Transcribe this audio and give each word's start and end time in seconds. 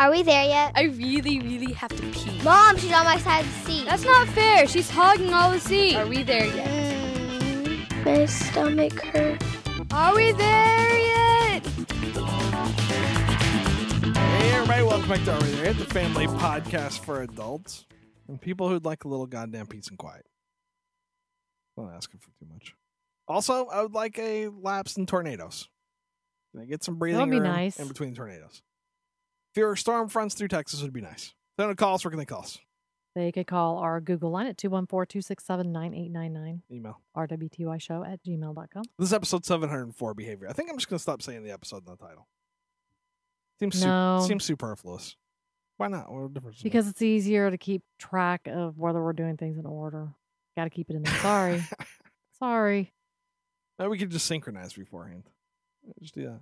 Are 0.00 0.10
we 0.10 0.22
there 0.22 0.44
yet? 0.44 0.72
I 0.74 0.82
really, 0.84 1.38
really 1.40 1.72
have 1.72 1.90
to 1.90 2.02
pee. 2.10 2.42
Mom, 2.42 2.76
she's 2.76 2.92
on 2.92 3.04
my 3.04 3.16
side 3.18 3.44
of 3.44 3.52
the 3.64 3.70
seat. 3.70 3.84
That's 3.86 4.04
not 4.04 4.26
fair. 4.28 4.66
She's 4.66 4.90
hogging 4.90 5.32
all 5.32 5.52
the 5.52 5.60
seat. 5.60 5.94
Are 5.94 6.06
we 6.06 6.22
there 6.24 6.44
yet? 6.46 6.68
Mm, 7.40 8.04
my 8.04 8.26
stomach 8.26 9.00
hurts. 9.00 9.46
Are 9.92 10.14
we 10.16 10.32
there 10.32 10.98
yet? 10.98 11.66
Hey, 14.16 14.52
everybody, 14.52 14.82
welcome 14.82 15.08
back 15.08 15.24
to 15.24 15.32
Are 15.34 15.40
We 15.40 15.50
There? 15.52 15.64
Yet, 15.66 15.76
the 15.78 15.84
family 15.84 16.26
podcast 16.26 16.98
for 17.04 17.22
adults 17.22 17.86
and 18.26 18.40
people 18.40 18.68
who'd 18.68 18.84
like 18.84 19.04
a 19.04 19.08
little 19.08 19.26
goddamn 19.26 19.66
peace 19.68 19.86
and 19.88 19.96
quiet. 19.98 20.26
Don't 21.76 21.92
asking 21.94 22.18
for 22.20 22.30
too 22.40 22.46
much. 22.52 22.74
Also, 23.28 23.66
I 23.66 23.82
would 23.82 23.94
like 23.94 24.18
a 24.18 24.48
lapse 24.48 24.96
in 24.96 25.06
tornadoes. 25.06 25.68
Can 26.52 26.62
I 26.62 26.64
get 26.66 26.82
some 26.82 26.96
breathing 26.98 27.18
That'd 27.18 27.30
be 27.30 27.38
room 27.40 27.48
nice. 27.48 27.78
in 27.78 27.86
between 27.88 28.14
tornadoes? 28.14 28.60
Fewer 29.54 29.76
storm 29.76 30.08
fronts 30.08 30.34
through 30.34 30.48
Texas 30.48 30.82
would 30.82 30.92
be 30.92 31.00
nice. 31.00 31.32
They 31.56 31.64
don't 31.64 31.78
call 31.78 31.94
us. 31.94 32.04
Where 32.04 32.10
can 32.10 32.18
they 32.18 32.24
call 32.24 32.40
us? 32.40 32.58
They 33.14 33.30
could 33.30 33.46
call 33.46 33.78
our 33.78 34.00
Google 34.00 34.32
line 34.32 34.48
at 34.48 34.56
214-267-9899, 34.58 36.62
Email. 36.72 37.00
rwtyshow 37.16 38.12
at 38.12 38.20
gmail.com. 38.24 38.82
This 38.98 39.06
is 39.08 39.12
episode 39.12 39.44
704 39.44 40.14
behavior. 40.14 40.48
I 40.48 40.52
think 40.52 40.68
I'm 40.68 40.76
just 40.76 40.88
going 40.88 40.98
to 40.98 41.02
stop 41.02 41.22
saying 41.22 41.44
the 41.44 41.52
episode 41.52 41.86
in 41.86 41.92
the 41.92 41.96
title. 41.96 42.26
Seems, 43.60 43.78
su- 43.80 43.86
No. 43.86 44.24
seems 44.26 44.42
superfluous. 44.44 45.14
Why 45.76 45.86
not? 45.86 46.12
What 46.12 46.34
difference? 46.34 46.60
Because 46.60 46.88
it's 46.88 47.02
easier 47.02 47.52
to 47.52 47.58
keep 47.58 47.82
track 48.00 48.48
of 48.48 48.78
whether 48.78 49.00
we're 49.00 49.12
doing 49.12 49.36
things 49.36 49.58
in 49.58 49.66
order. 49.66 50.08
Got 50.56 50.64
to 50.64 50.70
keep 50.70 50.90
it 50.90 50.96
in 50.96 51.02
there. 51.02 51.14
Sorry. 51.18 51.62
Sorry. 52.40 52.92
Maybe 53.78 53.88
we 53.90 53.98
could 53.98 54.10
just 54.10 54.26
synchronize 54.26 54.72
beforehand. 54.72 55.22
Just 56.00 56.14
do 56.14 56.22
that. 56.24 56.40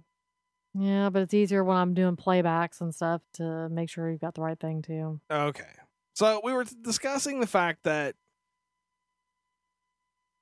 Yeah, 0.75 1.11
but 1.11 1.23
it's 1.23 1.35
easier 1.35 1.63
when 1.65 1.77
I'm 1.77 1.93
doing 1.95 2.17
playbacks 2.17 2.81
and 2.81 2.95
stuff 2.95 3.21
to 3.35 3.69
make 3.69 3.91
sure 3.91 4.11
you've 4.11 4.21
got 4.21 4.35
the 4.35 4.41
right 4.43 4.59
thing 4.59 4.81
too. 4.83 5.21
Okay. 5.31 5.69
So 6.15 6.41
we 6.43 6.53
were 6.53 6.65
discussing 6.65 7.41
the 7.41 7.47
fact 7.47 7.83
that 7.85 8.15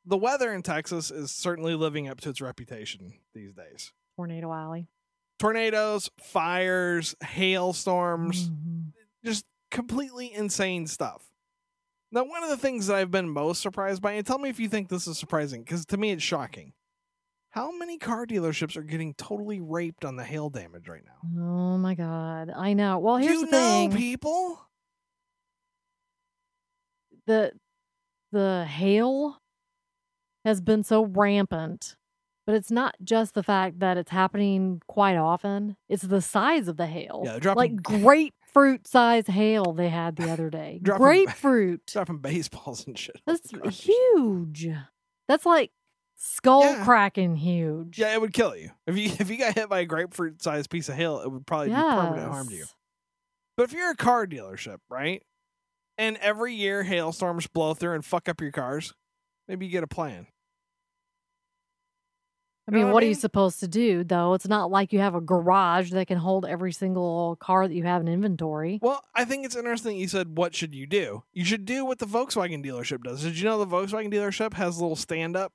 the 0.04 0.16
weather 0.16 0.52
in 0.52 0.62
Texas 0.62 1.10
is 1.10 1.30
certainly 1.32 1.74
living 1.74 2.08
up 2.08 2.20
to 2.20 2.30
its 2.30 2.40
reputation 2.40 3.20
these 3.34 3.52
days. 3.52 3.92
Tornado 4.16 4.52
Alley. 4.52 4.88
Tornadoes, 5.38 6.10
fires, 6.20 7.14
hailstorms, 7.22 8.50
Mhm. 8.50 8.92
just 9.24 9.46
completely 9.70 10.32
insane 10.32 10.86
stuff. 10.86 11.26
Now, 12.12 12.24
one 12.24 12.42
of 12.42 12.50
the 12.50 12.56
things 12.56 12.88
that 12.88 12.96
I've 12.96 13.10
been 13.10 13.28
most 13.30 13.62
surprised 13.62 14.02
by, 14.02 14.12
and 14.12 14.26
tell 14.26 14.38
me 14.38 14.48
if 14.48 14.58
you 14.58 14.68
think 14.68 14.88
this 14.88 15.06
is 15.06 15.18
surprising, 15.18 15.62
because 15.62 15.86
to 15.86 15.96
me 15.96 16.10
it's 16.10 16.22
shocking. 16.22 16.72
How 17.50 17.72
many 17.76 17.98
car 17.98 18.26
dealerships 18.26 18.76
are 18.76 18.82
getting 18.82 19.12
totally 19.14 19.60
raped 19.60 20.04
on 20.04 20.14
the 20.16 20.22
hail 20.24 20.50
damage 20.50 20.88
right 20.88 21.02
now? 21.04 21.42
Oh 21.42 21.78
my 21.78 21.94
god. 21.94 22.50
I 22.54 22.74
know. 22.74 22.98
Well, 22.98 23.16
here's 23.16 23.32
you 23.40 23.46
the 23.46 23.50
know 23.52 23.58
thing. 23.90 23.92
people? 23.92 24.66
the 27.26 27.52
the 28.32 28.64
hail 28.68 29.38
has 30.44 30.60
been 30.60 30.82
so 30.82 31.04
rampant 31.04 31.96
but 32.46 32.54
it's 32.54 32.70
not 32.70 32.96
just 33.04 33.34
the 33.34 33.42
fact 33.42 33.78
that 33.80 33.96
it's 33.98 34.10
happening 34.10 34.80
quite 34.88 35.16
often 35.16 35.76
it's 35.88 36.02
the 36.02 36.22
size 36.22 36.66
of 36.66 36.76
the 36.76 36.86
hail 36.86 37.22
Yeah, 37.24 37.38
dropping- 37.38 37.56
like 37.76 37.82
grapefruit 38.02 38.86
size 38.88 39.26
hail 39.26 39.72
they 39.72 39.90
had 39.90 40.16
the 40.16 40.30
other 40.30 40.48
day 40.50 40.80
Dropping- 40.82 41.04
grapefruit 41.04 41.86
Dropping 41.92 42.18
baseballs 42.18 42.86
and 42.86 42.98
shit. 42.98 43.20
that's 43.26 43.50
huge 43.84 44.68
that's 45.28 45.44
like 45.46 45.70
skull 46.22 46.62
Yeah. 46.62 46.84
cracking 46.84 47.34
huge 47.34 47.98
Yeah, 47.98 48.12
it 48.12 48.20
would 48.20 48.34
kill 48.34 48.54
you. 48.54 48.70
If 48.86 48.96
you 48.96 49.04
if 49.18 49.30
you 49.30 49.38
got 49.38 49.54
hit 49.54 49.68
by 49.68 49.80
a 49.80 49.86
grapefruit 49.86 50.42
sized 50.42 50.70
piece 50.70 50.88
of 50.88 50.94
hail, 50.94 51.20
it 51.20 51.30
would 51.30 51.46
probably 51.46 51.68
do 51.68 51.74
permanent 51.74 52.30
harm 52.30 52.48
to 52.48 52.54
you. 52.54 52.66
But 53.56 53.64
if 53.64 53.72
you're 53.72 53.90
a 53.90 53.96
car 53.96 54.26
dealership, 54.26 54.78
right? 54.88 55.22
And 55.98 56.16
every 56.18 56.54
year 56.54 56.82
hailstorms 56.82 57.46
blow 57.46 57.74
through 57.74 57.94
and 57.94 58.04
fuck 58.04 58.28
up 58.28 58.40
your 58.40 58.52
cars, 58.52 58.94
maybe 59.48 59.66
you 59.66 59.72
get 59.72 59.82
a 59.82 59.86
plan. 59.86 60.26
I 62.68 62.72
mean, 62.72 62.84
what 62.84 62.90
I 62.90 62.92
what 62.92 63.02
are 63.02 63.06
you 63.06 63.14
supposed 63.14 63.60
to 63.60 63.68
do 63.68 64.04
though? 64.04 64.34
It's 64.34 64.46
not 64.46 64.70
like 64.70 64.92
you 64.92 65.00
have 65.00 65.14
a 65.14 65.20
garage 65.20 65.90
that 65.90 66.06
can 66.06 66.18
hold 66.18 66.44
every 66.44 66.72
single 66.72 67.36
car 67.36 67.66
that 67.66 67.74
you 67.74 67.82
have 67.84 68.02
in 68.02 68.08
inventory. 68.08 68.78
Well, 68.80 69.02
I 69.14 69.24
think 69.24 69.44
it's 69.44 69.56
interesting 69.56 69.96
you 69.96 70.06
said 70.06 70.36
what 70.36 70.54
should 70.54 70.74
you 70.74 70.86
do? 70.86 71.24
You 71.32 71.44
should 71.44 71.64
do 71.64 71.84
what 71.84 71.98
the 71.98 72.06
Volkswagen 72.06 72.64
dealership 72.64 73.02
does. 73.02 73.22
Did 73.22 73.38
you 73.38 73.44
know 73.44 73.58
the 73.58 73.66
Volkswagen 73.66 74.12
dealership 74.12 74.54
has 74.54 74.76
a 74.76 74.80
little 74.82 74.96
stand 74.96 75.36
up 75.36 75.52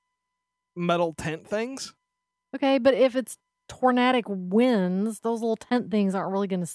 metal 0.76 1.14
tent 1.14 1.48
things? 1.48 1.94
Okay, 2.56 2.78
but 2.78 2.94
if 2.94 3.16
it's 3.16 3.38
tornadic 3.68 4.26
winds, 4.28 5.22
those 5.22 5.42
little 5.42 5.56
tent 5.56 5.92
things 5.92 6.16
aren't 6.16 6.32
really 6.32 6.48
going 6.48 6.66
to 6.66 6.72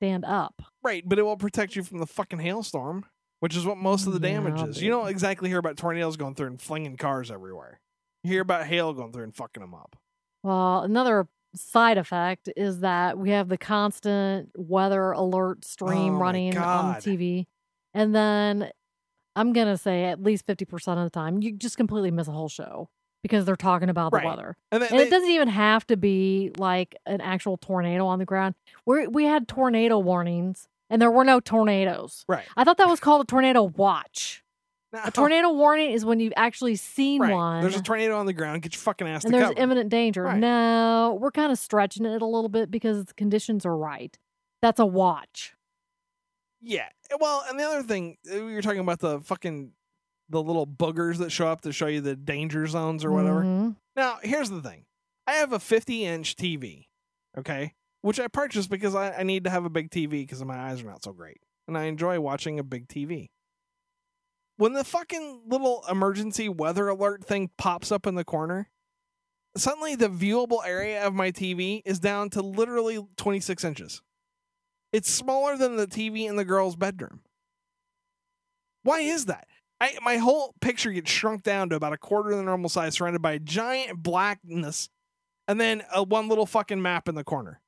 stand 0.00 0.24
up. 0.24 0.62
Right, 0.82 1.02
but 1.06 1.18
it 1.18 1.22
will 1.22 1.36
protect 1.36 1.76
you 1.76 1.82
from 1.82 1.98
the 1.98 2.06
fucking 2.06 2.40
hailstorm, 2.40 3.06
which 3.40 3.56
is 3.56 3.64
what 3.64 3.76
most 3.78 4.06
of 4.06 4.12
the 4.12 4.20
damage 4.20 4.60
Yeah, 4.60 4.66
is. 4.66 4.82
You 4.82 4.90
don't 4.90 5.08
exactly 5.08 5.48
hear 5.48 5.58
about 5.58 5.76
tornadoes 5.76 6.16
going 6.16 6.34
through 6.34 6.48
and 6.48 6.60
flinging 6.60 6.96
cars 6.96 7.30
everywhere. 7.30 7.80
You 8.22 8.30
hear 8.30 8.42
about 8.42 8.66
hail 8.66 8.92
going 8.92 9.12
through 9.12 9.24
and 9.24 9.36
fucking 9.36 9.60
them 9.60 9.74
up. 9.74 9.96
Well, 10.42 10.80
another 10.80 11.28
side 11.54 11.98
effect 11.98 12.48
is 12.56 12.80
that 12.80 13.16
we 13.16 13.30
have 13.30 13.48
the 13.48 13.58
constant 13.58 14.50
weather 14.56 15.12
alert 15.12 15.64
stream 15.64 16.16
Oh 16.16 16.18
running 16.18 16.56
on. 16.58 16.96
TV. 16.96 17.46
And 17.92 18.14
then 18.14 18.70
I'm 19.36 19.52
going 19.52 19.68
to 19.68 19.76
say 19.76 20.04
at 20.04 20.22
least 20.22 20.46
50% 20.46 20.96
of 20.98 21.04
the 21.04 21.10
time, 21.10 21.40
you 21.40 21.52
just 21.52 21.76
completely 21.76 22.10
miss 22.10 22.28
a 22.28 22.32
whole 22.32 22.48
show 22.48 22.88
because 23.24 23.46
they're 23.46 23.56
talking 23.56 23.88
about 23.88 24.10
the 24.12 24.18
Right. 24.18 24.26
weather. 24.26 24.54
And, 24.70 24.82
then 24.82 24.90
And 24.90 25.00
they- 25.00 25.06
it 25.06 25.10
doesn't 25.10 25.30
even 25.30 25.48
have 25.48 25.86
to 25.86 25.96
be 25.96 26.52
like 26.58 26.94
an 27.06 27.22
actual 27.22 27.56
tornado 27.56 28.06
on 28.06 28.18
the 28.18 28.26
ground. 28.26 28.54
We 28.84 29.06
we 29.06 29.24
had 29.24 29.48
tornado 29.48 29.98
warnings 29.98 30.68
and 30.90 31.00
there 31.00 31.10
were 31.10 31.24
no 31.24 31.40
tornadoes. 31.40 32.26
right. 32.28 32.44
I 32.54 32.64
thought 32.64 32.76
that 32.76 32.86
was 32.86 33.00
called 33.00 33.22
a 33.22 33.24
tornado 33.24 33.62
watch. 33.64 34.42
A 35.02 35.10
tornado 35.10 35.50
warning 35.52 35.90
is 35.90 36.04
when 36.04 36.20
you've 36.20 36.34
actually 36.36 36.76
seen 36.76 37.22
Right. 37.22 37.32
one 37.32 37.62
There's 37.62 37.74
a 37.76 37.82
tornado 37.82 38.16
on 38.18 38.26
the 38.26 38.32
ground. 38.34 38.60
Get 38.62 38.74
your 38.74 38.80
fucking 38.80 39.08
ass 39.08 39.24
and 39.24 39.32
there's 39.34 39.48
cover. 39.48 39.58
imminent 39.58 39.88
danger. 39.88 40.22
Right. 40.24 40.38
No, 40.38 41.16
we're 41.20 41.32
kind 41.32 41.50
of 41.50 41.58
stretching 41.58 42.04
it 42.04 42.20
a 42.22 42.26
little 42.26 42.50
bit 42.50 42.70
because 42.70 43.06
the 43.06 43.14
conditions 43.14 43.64
are 43.66 43.76
right. 43.76 44.16
That's 44.62 44.78
a 44.78 44.86
watch. 44.86 45.54
yeah. 46.60 46.88
Well, 47.18 47.44
and 47.48 47.58
the 47.58 47.64
other 47.64 47.82
thing 47.82 48.18
uh, 48.30 48.44
we 48.44 48.54
were 48.54 48.62
talking 48.62 48.80
about 48.80 49.00
the 49.00 49.20
fucking 49.20 49.72
the 50.28 50.42
little 50.42 50.66
boogers 50.66 51.18
that 51.18 51.30
show 51.30 51.46
up 51.48 51.60
to 51.62 51.72
show 51.72 51.86
you 51.86 52.00
the 52.00 52.16
danger 52.16 52.66
zones 52.66 53.04
or 53.04 53.10
whatever. 53.12 53.42
Mhm. 53.42 53.76
Now, 53.96 54.18
here's 54.22 54.50
the 54.50 54.62
thing. 54.62 54.86
I 55.26 55.34
have 55.34 55.52
a 55.52 55.58
50 55.60 56.04
inch 56.04 56.36
TV, 56.36 56.88
okay, 57.38 57.74
which 58.02 58.18
I 58.20 58.28
purchased 58.28 58.70
because 58.70 58.94
I, 58.94 59.12
I 59.12 59.22
need 59.22 59.44
to 59.44 59.50
have 59.50 59.64
a 59.64 59.70
big 59.70 59.90
TV 59.90 60.10
because 60.22 60.42
my 60.44 60.56
eyes 60.58 60.82
are 60.82 60.86
not 60.86 61.02
so 61.04 61.12
great, 61.12 61.40
and 61.68 61.76
I 61.78 61.84
enjoy 61.84 62.20
watching 62.20 62.58
a 62.58 62.64
big 62.64 62.88
TV. 62.88 63.30
When 64.56 64.72
the 64.72 64.84
fucking 64.84 65.42
little 65.46 65.84
emergency 65.90 66.48
weather 66.48 66.88
alert 66.88 67.24
thing 67.24 67.50
pops 67.58 67.90
up 67.90 68.06
in 68.06 68.14
the 68.14 68.24
corner, 68.24 68.70
suddenly 69.56 69.96
the 69.96 70.08
viewable 70.08 70.64
area 70.64 71.04
of 71.04 71.12
my 71.14 71.30
TV 71.32 71.82
is 71.84 71.98
down 71.98 72.30
to 72.30 72.40
literally 72.42 73.04
26 73.16 73.64
inches. 73.64 74.00
It's 74.92 75.10
smaller 75.10 75.56
than 75.56 75.76
the 75.76 75.88
TV 75.88 76.26
in 76.28 76.36
the 76.36 76.44
girl's 76.44 76.76
bedroom. 76.76 77.22
Why 78.84 79.00
is 79.00 79.24
that? 79.26 79.48
I, 79.80 79.96
my 80.02 80.16
whole 80.16 80.54
picture 80.60 80.90
gets 80.92 81.10
shrunk 81.10 81.42
down 81.42 81.68
to 81.70 81.76
about 81.76 81.92
a 81.92 81.98
quarter 81.98 82.30
of 82.30 82.36
the 82.38 82.42
normal 82.44 82.68
size, 82.70 82.94
surrounded 82.94 83.20
by 83.22 83.38
giant 83.38 84.02
blackness, 84.02 84.88
and 85.48 85.60
then 85.60 85.82
a 85.94 86.02
one 86.02 86.28
little 86.28 86.46
fucking 86.46 86.80
map 86.80 87.08
in 87.08 87.14
the 87.14 87.24
corner. 87.24 87.60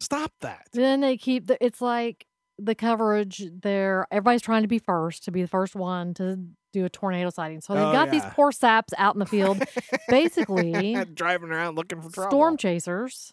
Stop 0.00 0.32
that. 0.40 0.66
Then 0.72 1.00
they 1.00 1.16
keep 1.16 1.46
the, 1.46 1.56
it's 1.64 1.80
like 1.80 2.26
the 2.58 2.74
coverage 2.74 3.42
there. 3.52 4.06
Everybody's 4.10 4.42
trying 4.42 4.62
to 4.62 4.68
be 4.68 4.78
first, 4.78 5.24
to 5.24 5.30
be 5.32 5.42
the 5.42 5.48
first 5.48 5.74
one 5.74 6.14
to 6.14 6.38
do 6.72 6.84
a 6.84 6.90
tornado 6.90 7.30
sighting. 7.30 7.60
So 7.60 7.74
they've 7.74 7.82
Oh, 7.84 7.92
got 7.92 8.10
these 8.10 8.24
poor 8.32 8.52
saps 8.52 8.92
out 8.98 9.14
in 9.14 9.18
the 9.20 9.26
field, 9.26 9.62
basically 10.08 10.96
driving 11.14 11.50
around 11.50 11.76
looking 11.76 12.00
for 12.02 12.10
trouble. 12.10 12.30
storm 12.30 12.56
chasers. 12.56 13.32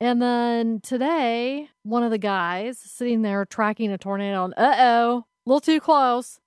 And 0.00 0.20
then 0.20 0.80
today, 0.82 1.68
one 1.84 2.02
of 2.02 2.10
the 2.10 2.18
guys 2.18 2.78
sitting 2.78 3.22
there 3.22 3.44
tracking 3.46 3.92
a 3.92 3.98
tornado, 3.98 4.44
and 4.44 4.54
uh 4.56 4.74
oh, 4.78 5.24
a 5.46 5.48
little 5.48 5.60
too 5.60 5.80
close, 5.80 6.38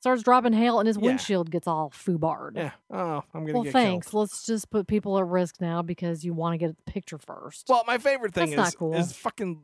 starts 0.00 0.22
dropping 0.22 0.52
hail, 0.54 0.78
and 0.80 0.86
his 0.86 0.96
Yeah. 0.96 1.02
windshield 1.04 1.50
gets 1.50 1.66
all 1.68 1.90
foobarred. 1.90 2.56
Yeah. 2.56 2.72
Oh, 2.90 3.22
I'm 3.34 3.44
gonna 3.44 3.46
get 3.46 3.50
it. 3.50 3.54
Well, 3.54 3.64
thanks. 3.72 4.08
killed. 4.10 4.20
Let's 4.22 4.44
just 4.44 4.70
put 4.70 4.86
people 4.86 5.18
at 5.18 5.26
risk 5.26 5.60
now 5.60 5.82
because 5.82 6.24
you 6.24 6.34
want 6.34 6.54
to 6.54 6.58
get 6.58 6.76
the 6.76 6.90
picture 6.90 7.18
first. 7.18 7.66
Well, 7.68 7.84
my 7.86 7.98
favorite 7.98 8.34
thing 8.34 8.50
That's 8.56 8.70
is 8.70 8.74
cool. 8.74 8.94
is 8.94 9.12
fucking 9.12 9.62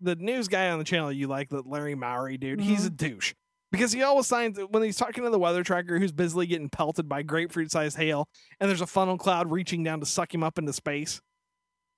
the 0.00 0.16
news 0.16 0.48
guy 0.48 0.68
on 0.70 0.78
the 0.78 0.84
channel 0.84 1.10
you 1.12 1.26
like, 1.28 1.48
the 1.48 1.62
Larry 1.64 1.94
Mowry 1.94 2.36
dude. 2.36 2.60
He's 2.60 2.80
Mm-hmm. 2.80 2.86
a 2.86 2.90
douche 2.90 3.34
because 3.72 3.92
he 3.92 4.02
always 4.02 4.26
signs 4.26 4.58
when 4.70 4.82
he's 4.82 4.96
talking 4.96 5.24
to 5.24 5.30
the 5.30 5.38
weather 5.38 5.62
tracker 5.62 5.98
who's 5.98 6.12
busily 6.12 6.46
getting 6.46 6.68
pelted 6.68 7.08
by 7.08 7.22
grapefruit 7.22 7.70
sized 7.70 7.96
hail, 7.96 8.28
and 8.60 8.68
there's 8.68 8.80
a 8.82 8.86
funnel 8.86 9.16
cloud 9.18 9.50
reaching 9.50 9.82
down 9.84 10.00
to 10.00 10.06
suck 10.06 10.32
him 10.34 10.42
up 10.42 10.58
into 10.58 10.72
space. 10.72 11.20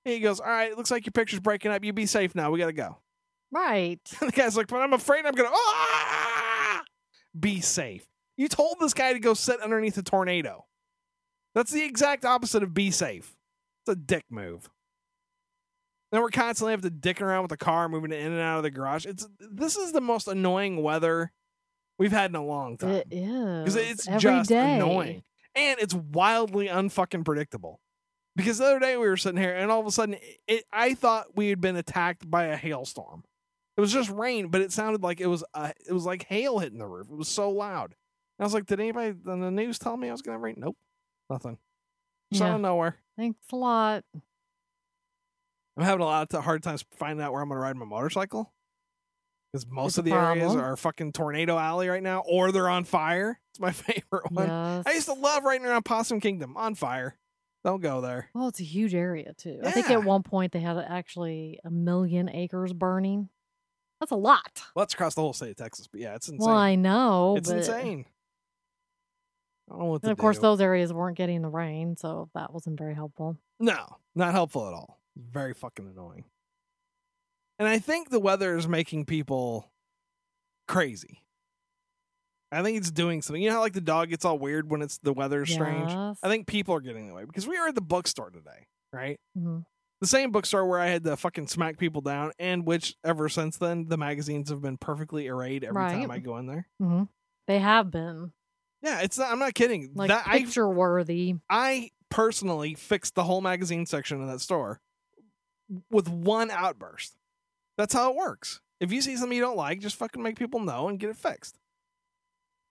He 0.05 0.19
goes, 0.19 0.39
"All 0.39 0.47
right, 0.47 0.75
looks 0.77 0.91
like 0.91 1.05
your 1.05 1.11
picture's 1.11 1.39
breaking 1.41 1.71
up. 1.71 1.83
You 1.83 1.91
be 1.93 2.05
safe 2.05 2.33
now. 2.35 2.51
We 2.51 2.59
gotta 2.59 2.73
go." 2.73 2.97
right. 3.51 3.99
And 4.21 4.29
the 4.31 4.35
guy's 4.35 4.55
like, 4.55 4.67
"But 4.67 4.77
I'm 4.81 4.93
afraid 4.93 5.25
I'm 5.25 5.33
gonna 5.33 5.49
ah! 5.51 6.18
Be 7.37 7.61
safe." 7.61 8.07
You 8.37 8.47
told 8.47 8.77
this 8.79 8.93
guy 8.93 9.13
to 9.13 9.19
go 9.19 9.33
sit 9.33 9.59
underneath 9.59 9.97
a 9.97 10.03
tornado. 10.03 10.65
That's 11.55 11.71
the 11.71 11.83
exact 11.83 12.25
opposite 12.25 12.63
of 12.63 12.73
be 12.73 12.91
safe. 12.91 13.35
It's 13.81 13.89
a 13.89 13.95
dick 13.95 14.25
move. 14.29 14.69
Then 16.11 16.21
we're 16.21 16.29
constantly 16.29 16.71
have 16.71 16.81
to 16.81 16.89
dicking 16.89 17.21
around 17.21 17.43
with 17.43 17.49
the 17.49 17.57
car, 17.57 17.87
moving 17.87 18.11
it 18.11 18.19
in 18.19 18.31
and 18.31 18.41
out 18.41 18.57
of 18.57 18.63
the 18.63 18.71
garage. 18.71 19.05
It's 19.05 19.27
this 19.39 19.75
is 19.75 19.91
the 19.91 20.01
most 20.01 20.27
annoying 20.27 20.81
weather 20.81 21.31
we've 21.97 22.11
had 22.11 22.31
in 22.31 22.35
a 22.35 22.43
long 22.43 22.77
time. 22.77 22.91
It 22.91 23.07
is. 23.11 23.59
because 23.59 23.75
it's 23.75 24.07
every 24.07 24.19
just 24.19 24.49
day. 24.49 24.75
annoying 24.75 25.23
and 25.55 25.79
it's 25.79 25.93
wildly 25.93 26.67
unfucking 26.67 27.25
predictable. 27.25 27.81
Because 28.35 28.57
the 28.59 28.65
other 28.65 28.79
day 28.79 28.95
we 28.95 29.07
were 29.07 29.17
sitting 29.17 29.41
here 29.41 29.53
and 29.53 29.69
all 29.69 29.81
of 29.81 29.85
a 29.85 29.91
sudden 29.91 30.15
it, 30.47 30.63
I 30.71 30.93
thought 30.93 31.35
we 31.35 31.49
had 31.49 31.59
been 31.61 31.75
attacked 31.75 32.29
by 32.29 32.45
a 32.45 32.55
hailstorm. 32.55 33.23
It 33.79 33.81
was 33.81 33.93
just 33.93 34.09
rain, 34.09 34.49
but 34.49 34.59
it 34.59 34.73
sounded 34.73 35.01
like 35.03 35.21
it 35.21 35.27
was 35.27 35.41
uh, 35.53 35.71
it 35.87 35.93
was 35.93 36.05
like 36.05 36.25
hail 36.25 36.59
hitting 36.59 36.79
the 36.79 36.85
roof. 36.85 37.07
It 37.09 37.15
was 37.15 37.29
so 37.29 37.49
loud. 37.49 37.95
And 38.37 38.41
I 38.41 38.43
was 38.43 38.53
like, 38.53 38.65
did 38.65 38.81
anybody 38.81 39.15
on 39.25 39.39
the 39.39 39.51
news 39.51 39.79
tell 39.79 39.95
me 39.95 40.09
I 40.09 40.11
was 40.11 40.21
going 40.21 40.37
to 40.37 40.41
rain? 40.41 40.55
Nope, 40.57 40.75
nothing. 41.29 41.57
Just 42.33 42.43
out 42.43 42.55
of 42.55 42.59
nowhere. 42.59 42.97
Thanks 43.17 43.39
a 43.53 43.55
lot. 43.55 44.03
I'm 45.77 45.85
having 45.85 46.01
a 46.01 46.05
lot 46.05 46.33
of 46.33 46.43
hard 46.43 46.61
times 46.61 46.83
finding 46.97 47.23
out 47.23 47.31
where 47.31 47.41
I'm 47.41 47.47
going 47.47 47.55
to 47.55 47.61
ride 47.61 47.77
my 47.77 47.85
motorcycle. 47.85 48.51
Because 49.53 49.65
most 49.65 49.91
It's 49.91 49.99
of 49.99 50.03
the 50.03 50.11
areas 50.11 50.53
are 50.57 50.75
fucking 50.75 51.13
tornado 51.13 51.57
alley 51.57 51.87
right 51.87 52.03
now, 52.03 52.21
or 52.27 52.51
they're 52.51 52.67
on 52.67 52.83
fire. 52.83 53.39
It's 53.51 53.61
my 53.61 53.71
favorite 53.71 54.29
one. 54.29 54.49
Yes. 54.49 54.83
I 54.87 54.91
used 54.91 55.07
to 55.07 55.13
love 55.13 55.45
riding 55.45 55.65
around 55.65 55.85
Possum 55.85 56.19
Kingdom 56.19 56.57
on 56.57 56.75
fire. 56.75 57.17
Don't 57.63 57.79
go 57.79 58.01
there. 58.01 58.29
Well, 58.35 58.49
it's 58.49 58.59
a 58.59 58.65
huge 58.65 58.93
area 58.93 59.33
too. 59.37 59.61
I 59.63 59.71
think 59.71 59.89
at 59.89 60.03
one 60.03 60.23
point 60.23 60.51
they 60.51 60.59
had 60.59 60.77
actually 60.77 61.61
a 61.63 61.69
million 61.69 62.27
acres 62.27 62.73
burning. 62.73 63.29
That's 63.99 64.11
a 64.11 64.15
lot. 64.15 64.61
Well, 64.75 64.83
that's 64.83 64.93
across 64.93 65.15
the 65.15 65.21
whole 65.21 65.33
state 65.33 65.51
of 65.51 65.55
Texas, 65.57 65.87
but 65.87 65.99
yeah, 65.99 66.15
it's 66.15 66.29
insane. 66.29 66.47
Well, 66.47 66.55
I 66.55 66.75
know. 66.75 67.35
it's 67.37 67.49
but- 67.49 67.57
insane. 67.57 68.05
I 69.67 69.73
don't 69.73 69.79
know 69.81 69.85
what 69.85 70.03
And 70.03 70.11
of 70.11 70.17
course, 70.17 70.37
do. 70.37 70.41
those 70.41 70.61
areas 70.61 70.91
weren't 70.91 71.15
getting 71.17 71.41
the 71.43 71.49
rain, 71.49 71.95
so 71.95 72.29
that 72.33 72.51
wasn't 72.51 72.77
very 72.79 72.95
helpful. 72.95 73.37
No, 73.59 73.97
not 74.15 74.31
helpful 74.33 74.67
at 74.67 74.73
all. 74.73 74.99
Very 75.15 75.53
fucking 75.53 75.85
annoying. 75.87 76.23
And 77.59 77.67
I 77.67 77.77
think 77.77 78.09
the 78.09 78.19
weather 78.19 78.57
is 78.57 78.67
making 78.67 79.05
people 79.05 79.69
crazy. 80.67 81.21
I 82.51 82.63
think 82.63 82.77
it's 82.79 82.89
doing 82.89 83.21
something. 83.21 83.43
You 83.43 83.49
know 83.49 83.57
how 83.57 83.61
like 83.61 83.73
the 83.73 83.81
dog 83.81 84.09
gets 84.09 84.25
all 84.25 84.39
weird 84.39 84.71
when 84.71 84.81
it's 84.81 84.97
the 84.99 85.13
weather 85.13 85.43
is 85.43 85.51
strange? 85.51 85.91
I 85.91 86.15
think 86.29 86.47
people 86.47 86.73
are 86.73 86.79
getting 86.81 87.07
the 87.07 87.13
way 87.13 87.25
because 87.25 87.47
we 87.47 87.59
were 87.59 87.67
at 87.67 87.75
the 87.75 87.81
bookstore 87.81 88.31
today, 88.31 88.65
right? 88.91 89.19
Mhm. 89.37 89.65
The 90.01 90.07
same 90.07 90.31
bookstore 90.31 90.65
where 90.65 90.79
I 90.79 90.87
had 90.87 91.03
to 91.03 91.17
fucking 91.17 91.47
smack 91.47 91.77
people 91.77 91.99
down, 92.01 92.31
and 92.39 92.65
which 92.65 92.95
ever 93.03 93.27
since 93.27 93.57
then 93.57 93.87
the 93.89 93.97
magazines 93.97 94.49
have 94.49 94.61
been 94.61 94.77
perfectly 94.77 95.27
arrayed 95.27 95.63
every 95.65 95.81
time 95.81 96.09
I 96.11 96.19
go 96.19 96.37
in 96.37 96.45
there. 96.47 96.67
Mhm. 96.81 97.09
They 97.47 97.59
have 97.59 97.91
been 97.91 98.31
Yeah, 98.81 99.01
it's 99.01 99.17
not, 99.17 99.29
I'm 99.31 99.39
not 99.39 99.55
kidding. 99.55 99.91
like 99.95 100.07
that 100.07 100.25
picture 100.25 100.69
worthy. 100.69 101.35
I 101.49 101.91
personally 102.09 102.75
fixed 102.75 103.15
the 103.15 103.25
whole 103.25 103.41
magazine 103.41 103.85
section 103.85 104.21
of 104.21 104.27
that 104.29 104.39
store 104.39 104.79
with 105.91 106.07
one 106.07 106.49
outburst. 106.49 107.15
That's 107.77 107.93
how 107.93 108.09
it 108.11 108.15
works. 108.15 108.61
If 108.79 108.93
you 108.93 109.01
see 109.01 109.17
something 109.17 109.35
you 109.35 109.43
don't 109.43 109.57
like, 109.57 109.79
just 109.81 109.97
fucking 109.97 110.23
make 110.23 110.39
people 110.39 110.61
know 110.61 110.87
and 110.87 110.97
get 110.97 111.09
it 111.09 111.17
fixed. 111.17 111.59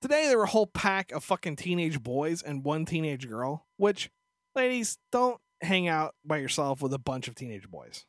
Today 0.00 0.28
there 0.28 0.38
were 0.38 0.44
a 0.44 0.48
whole 0.48 0.66
pack 0.66 1.12
of 1.12 1.24
fucking 1.24 1.56
teenage 1.56 2.02
boys 2.02 2.40
and 2.42 2.64
one 2.64 2.86
teenage 2.86 3.28
girl, 3.28 3.66
which 3.76 4.10
ladies, 4.54 4.96
don't 5.12 5.40
hang 5.60 5.88
out 5.88 6.14
by 6.24 6.38
yourself 6.38 6.80
with 6.82 6.92
a 6.92 6.98
bunch 6.98 7.28
of 7.28 7.34
teenage 7.34 7.68
boys. 7.70 8.04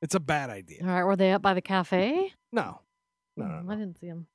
It's 0.00 0.14
a 0.14 0.20
bad 0.20 0.50
idea. 0.50 0.78
All 0.82 0.88
right, 0.88 1.04
were 1.04 1.16
they 1.16 1.32
up 1.32 1.42
by 1.42 1.54
the 1.54 1.62
cafe? 1.62 2.32
No. 2.52 2.80
No, 3.36 3.46
no, 3.46 3.52
Mm, 3.54 3.64
no. 3.66 3.72
I 3.72 3.76
didn't 3.76 3.98
see 3.98 4.08
them. 4.08 4.26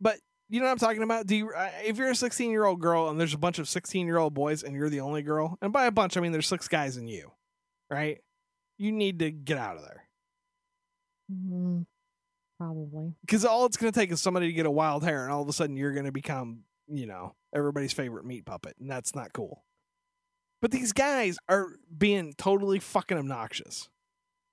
But 0.00 0.18
you 0.48 0.60
know 0.60 0.66
what 0.66 0.72
I'm 0.72 0.78
talking 0.78 1.02
about? 1.02 1.26
Do 1.26 1.34
you 1.36 1.50
uh, 1.50 1.70
if 1.84 1.96
you're 1.98 2.10
a 2.10 2.14
16 2.14 2.50
year 2.50 2.64
old 2.64 2.80
girl 2.80 3.08
and 3.08 3.18
there's 3.20 3.34
a 3.34 3.38
bunch 3.38 3.58
of 3.58 3.68
16 3.68 4.06
year 4.06 4.18
old 4.18 4.34
boys 4.34 4.62
and 4.62 4.74
you're 4.74 4.88
the 4.90 5.00
only 5.00 5.22
girl, 5.22 5.58
and 5.60 5.72
by 5.72 5.86
a 5.86 5.90
bunch 5.90 6.16
I 6.16 6.20
mean 6.20 6.32
there's 6.32 6.46
six 6.46 6.68
guys 6.68 6.96
and 6.96 7.08
you, 7.10 7.32
right? 7.90 8.18
You 8.78 8.92
need 8.92 9.18
to 9.20 9.30
get 9.30 9.58
out 9.58 9.76
of 9.76 9.82
there 9.82 10.04
Mm, 11.32 11.86
probably. 12.58 13.14
because 13.22 13.44
all 13.44 13.64
it's 13.66 13.76
going 13.76 13.92
to 13.92 13.98
take 13.98 14.10
is 14.12 14.20
somebody 14.20 14.46
to 14.46 14.52
get 14.52 14.66
a 14.66 14.70
wild 14.70 15.02
hair, 15.04 15.24
and 15.24 15.32
all 15.32 15.42
of 15.42 15.48
a 15.48 15.52
sudden 15.52 15.76
you're 15.76 15.92
going 15.92 16.04
to 16.06 16.12
become, 16.12 16.60
you 16.88 17.06
know, 17.06 17.34
everybody's 17.54 17.92
favorite 17.92 18.24
meat 18.26 18.44
puppet, 18.44 18.76
and 18.80 18.90
that's 18.90 19.14
not 19.14 19.32
cool. 19.32 19.64
But 20.62 20.70
these 20.70 20.92
guys 20.92 21.36
are 21.48 21.76
being 21.96 22.32
totally 22.38 22.78
fucking 22.78 23.18
obnoxious, 23.18 23.90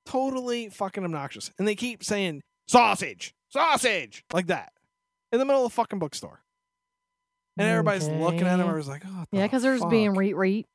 totally 0.05 0.69
fucking 0.69 1.03
obnoxious, 1.05 1.51
and 1.57 1.67
they 1.67 1.75
keep 1.75 2.03
saying 2.03 2.41
sausage, 2.67 3.33
sausage, 3.49 4.23
like 4.33 4.47
that 4.47 4.73
in 5.31 5.39
the 5.39 5.45
middle 5.45 5.65
of 5.65 5.71
the 5.71 5.75
fucking 5.75 5.99
bookstore. 5.99 6.41
And 7.57 7.67
everybody's 7.67 8.07
looking 8.07 8.41
at. 8.47 8.59
Okay. 8.59 8.69
I 8.69 8.73
was 8.73 8.87
like, 8.87 9.03
oh, 9.05 9.25
Yeah, 9.31 9.43
because 9.45 9.61
they're 9.63 9.77
just 9.77 9.89
being 9.89 10.15
reet 10.15 10.35
reet. 10.35 10.65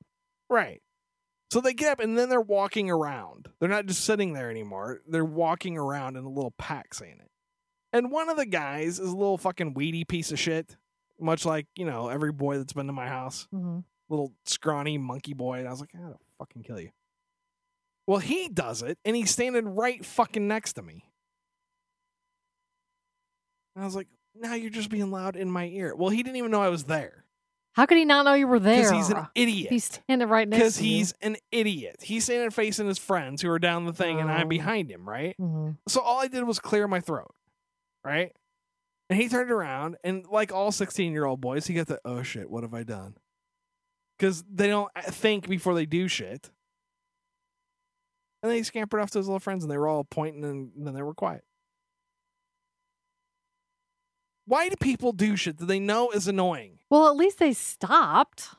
right. 0.48 0.80
So 1.50 1.60
they 1.60 1.72
get 1.72 1.92
up 1.92 2.00
and 2.00 2.18
then 2.18 2.28
they're 2.30 2.40
walking 2.40 2.90
around. 2.90 3.48
They're 3.60 3.68
not 3.68 3.86
just 3.86 4.04
sitting 4.04 4.32
there 4.32 4.50
anymore. 4.50 5.02
They're 5.06 5.24
walking 5.24 5.78
around 5.78 6.16
in 6.16 6.24
a 6.24 6.28
little 6.28 6.52
pack 6.58 6.92
saying 6.94 7.18
it. 7.20 7.30
And 7.92 8.10
one 8.10 8.28
of 8.28 8.36
the 8.36 8.46
guys 8.46 8.98
is 8.98 9.08
a 9.10 9.16
little 9.16 9.38
fucking 9.38 9.74
weedy 9.74 10.04
piece 10.04 10.32
of 10.32 10.38
shit, 10.40 10.76
much 11.20 11.44
like, 11.46 11.66
you 11.76 11.84
know, 11.86 12.08
every 12.08 12.32
boy 12.32 12.58
that's 12.58 12.72
been 12.72 12.88
to 12.88 12.92
my 12.92 13.08
house. 13.08 13.46
hmm 13.52 13.80
Little 14.10 14.32
scrawny 14.44 14.98
monkey 14.98 15.34
boy. 15.34 15.58
And 15.60 15.68
I 15.68 15.70
was 15.70 15.80
like, 15.80 15.90
to 15.92 16.16
fucking 16.38 16.62
kill 16.62 16.80
you. 16.80 16.90
Well, 18.06 18.18
he 18.18 18.48
does 18.48 18.82
it 18.82 18.98
and 19.04 19.16
he's 19.16 19.30
standing 19.30 19.74
right 19.74 20.04
fucking 20.04 20.46
next 20.46 20.74
to 20.74 20.82
me. 20.82 21.04
And 23.74 23.82
I 23.82 23.86
was 23.86 23.96
like, 23.96 24.08
now 24.34 24.54
you're 24.54 24.70
just 24.70 24.90
being 24.90 25.10
loud 25.10 25.36
in 25.36 25.50
my 25.50 25.66
ear. 25.66 25.94
Well, 25.96 26.10
he 26.10 26.22
didn't 26.22 26.36
even 26.36 26.50
know 26.50 26.62
I 26.62 26.68
was 26.68 26.84
there 26.84 27.24
How 27.74 27.86
could 27.86 27.96
he 27.98 28.04
not 28.04 28.24
know 28.24 28.34
you 28.34 28.46
were 28.46 28.58
there? 28.60 28.76
because 28.90 28.90
he's 28.90 29.10
an 29.10 29.26
idiot. 29.34 29.70
He's 29.70 29.84
standing 29.84 30.28
right 30.28 30.48
next 30.48 30.60
because 30.60 30.76
to 30.78 30.84
you. 30.86 30.96
he's 30.96 31.12
an 31.22 31.36
idiot. 31.50 31.96
He's 32.02 32.24
standing 32.24 32.50
facing 32.50 32.86
his 32.86 32.98
friends 32.98 33.42
who 33.42 33.50
are 33.50 33.58
down 33.58 33.84
the 33.86 33.92
thing, 33.92 34.20
and 34.20 34.30
I'm 34.30 34.46
Oh. 34.46 34.48
behind 34.48 34.90
him, 34.90 35.08
right? 35.08 35.34
Mhm. 35.40 35.78
So 35.88 36.00
all 36.00 36.20
I 36.20 36.28
did 36.28 36.44
was 36.44 36.58
clear 36.58 36.86
my 36.86 37.00
throat, 37.00 37.34
right? 38.04 38.34
And 39.10 39.18
he 39.20 39.28
turned 39.28 39.50
around, 39.50 39.96
and 40.04 40.26
like 40.26 40.52
all 40.52 40.70
16 40.72 41.12
year 41.12 41.24
old 41.24 41.40
boys, 41.40 41.66
he 41.66 41.74
got 41.74 41.86
the 41.88 42.00
oh 42.04 42.22
shit, 42.22 42.50
what 42.50 42.62
have 42.64 42.74
I 42.74 42.82
done? 42.84 43.16
Because 44.18 44.44
they 44.52 44.68
don't 44.68 44.90
uh, 44.94 45.02
think 45.02 45.48
before 45.48 45.74
they 45.74 45.86
do 45.86 46.06
shit. 46.08 46.50
And 48.42 48.52
they 48.52 48.62
scampered 48.62 49.00
off 49.00 49.10
to 49.12 49.18
his 49.18 49.26
little 49.26 49.40
friends, 49.40 49.64
and 49.64 49.70
they 49.70 49.78
were 49.78 49.88
all 49.88 50.04
pointing, 50.04 50.44
and 50.44 50.70
then 50.76 50.94
they 50.94 51.02
were 51.02 51.14
quiet. 51.14 51.42
Why 54.46 54.68
do 54.68 54.76
people 54.76 55.12
do 55.12 55.36
shit 55.36 55.58
that 55.58 55.66
they 55.66 55.80
know 55.80 56.10
is 56.10 56.28
annoying? 56.28 56.78
Well, 56.90 57.08
at 57.08 57.16
least 57.16 57.38
they 57.38 57.54
stopped. 57.54 58.50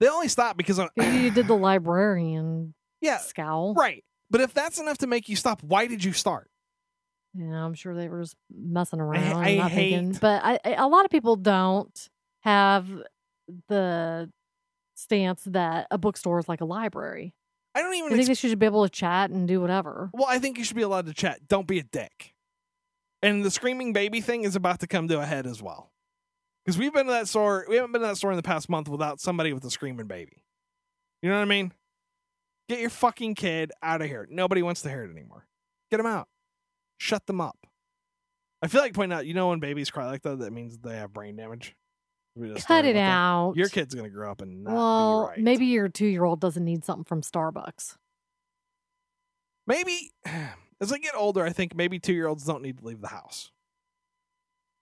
They 0.00 0.08
only 0.08 0.28
stop 0.28 0.56
because 0.56 0.78
of, 0.78 0.90
Maybe 0.96 1.18
you 1.18 1.30
did 1.30 1.46
the 1.46 1.56
librarian 1.56 2.74
yeah, 3.00 3.18
scowl. 3.18 3.74
Right. 3.74 4.04
But 4.28 4.40
if 4.40 4.52
that's 4.52 4.80
enough 4.80 4.98
to 4.98 5.06
make 5.06 5.28
you 5.28 5.36
stop, 5.36 5.62
why 5.62 5.86
did 5.86 6.02
you 6.02 6.12
start? 6.12 6.50
Yeah, 7.34 7.64
I'm 7.64 7.74
sure 7.74 7.94
they 7.94 8.08
were 8.08 8.22
just 8.22 8.34
messing 8.50 9.00
around. 9.00 9.22
I 9.36 9.48
and 9.50 9.58
not 9.58 9.70
thinking- 9.70 10.12
hate- 10.14 10.20
but 10.20 10.42
I, 10.44 10.58
I, 10.64 10.72
a 10.74 10.88
lot 10.88 11.04
of 11.04 11.10
people 11.12 11.36
don't 11.36 12.08
have 12.40 12.88
the 13.68 14.30
stance 14.96 15.44
that 15.44 15.86
a 15.90 15.98
bookstore 15.98 16.38
is 16.38 16.48
like 16.48 16.60
a 16.60 16.64
library. 16.64 17.34
I 17.74 17.82
don't 17.82 17.94
even 17.94 18.12
I 18.12 18.16
think 18.16 18.30
ex- 18.30 18.40
they 18.40 18.48
should 18.48 18.58
be 18.58 18.66
able 18.66 18.84
to 18.84 18.90
chat 18.90 19.30
and 19.30 19.46
do 19.46 19.60
whatever. 19.60 20.10
Well, 20.12 20.26
I 20.28 20.38
think 20.38 20.58
you 20.58 20.64
should 20.64 20.76
be 20.76 20.82
allowed 20.82 21.06
to 21.06 21.14
chat. 21.14 21.46
Don't 21.46 21.66
be 21.66 21.78
a 21.78 21.82
dick. 21.82 22.34
And 23.22 23.44
the 23.44 23.50
screaming 23.50 23.92
baby 23.92 24.20
thing 24.20 24.44
is 24.44 24.56
about 24.56 24.80
to 24.80 24.86
come 24.86 25.08
to 25.08 25.20
a 25.20 25.26
head 25.26 25.46
as 25.46 25.62
well. 25.62 25.92
Because 26.64 26.78
we've 26.78 26.92
been 26.92 27.06
to 27.06 27.12
that 27.12 27.28
store, 27.28 27.66
we 27.68 27.76
haven't 27.76 27.92
been 27.92 28.00
to 28.00 28.08
that 28.08 28.16
store 28.16 28.32
in 28.32 28.36
the 28.36 28.42
past 28.42 28.68
month 28.68 28.88
without 28.88 29.20
somebody 29.20 29.52
with 29.52 29.64
a 29.64 29.70
screaming 29.70 30.06
baby. 30.06 30.42
You 31.22 31.28
know 31.28 31.36
what 31.36 31.42
I 31.42 31.46
mean? 31.46 31.72
Get 32.68 32.80
your 32.80 32.90
fucking 32.90 33.34
kid 33.36 33.72
out 33.82 34.02
of 34.02 34.08
here. 34.08 34.26
Nobody 34.30 34.62
wants 34.62 34.82
to 34.82 34.88
hear 34.88 35.04
it 35.04 35.10
anymore. 35.10 35.46
Get 35.90 35.98
them 35.98 36.06
out. 36.06 36.28
Shut 36.98 37.26
them 37.26 37.40
up. 37.40 37.58
I 38.62 38.68
feel 38.68 38.80
like 38.80 38.94
pointing 38.94 39.16
out, 39.16 39.26
you 39.26 39.34
know, 39.34 39.48
when 39.50 39.60
babies 39.60 39.90
cry 39.90 40.06
like 40.06 40.22
that, 40.22 40.40
that 40.40 40.52
means 40.52 40.78
they 40.78 40.96
have 40.96 41.12
brain 41.12 41.36
damage. 41.36 41.76
Cut 42.36 42.84
it 42.84 42.90
about 42.90 42.94
that. 42.94 42.96
out. 42.96 43.52
Your 43.56 43.68
kid's 43.68 43.94
gonna 43.94 44.10
grow 44.10 44.30
up 44.30 44.42
and 44.42 44.64
not 44.64 44.74
well, 44.74 45.22
be 45.24 45.28
right. 45.30 45.38
maybe 45.40 45.66
your 45.66 45.88
two 45.88 46.06
year 46.06 46.24
old 46.24 46.40
doesn't 46.40 46.64
need 46.64 46.84
something 46.84 47.04
from 47.04 47.22
Starbucks. 47.22 47.96
maybe 49.66 50.12
as 50.80 50.92
I 50.92 50.98
get 50.98 51.14
older, 51.14 51.44
I 51.44 51.50
think 51.50 51.74
maybe 51.74 51.98
two 51.98 52.12
year 52.12 52.26
olds 52.26 52.44
don't 52.44 52.62
need 52.62 52.78
to 52.78 52.84
leave 52.84 53.00
the 53.00 53.08
house. 53.08 53.50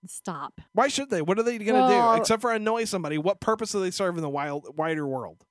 Stop. 0.07 0.61
Why 0.75 0.89
should 0.89 1.09
they? 1.11 1.23
What 1.23 1.39
are 1.39 1.43
they 1.43 1.57
going 1.57 1.69
to 1.69 1.73
Well- 1.81 2.17
do 2.17 2.21
except 2.21 2.43
for 2.43 2.53
annoy 2.53 2.85
somebody? 2.85 3.17
What 3.17 3.41
purpose 3.41 3.73
do 3.73 3.81
they 3.81 3.91
serve 3.91 4.17
in 4.17 4.23
the 4.23 4.29
wild, 4.29 4.77
wider 4.77 5.07
world? 5.07 5.45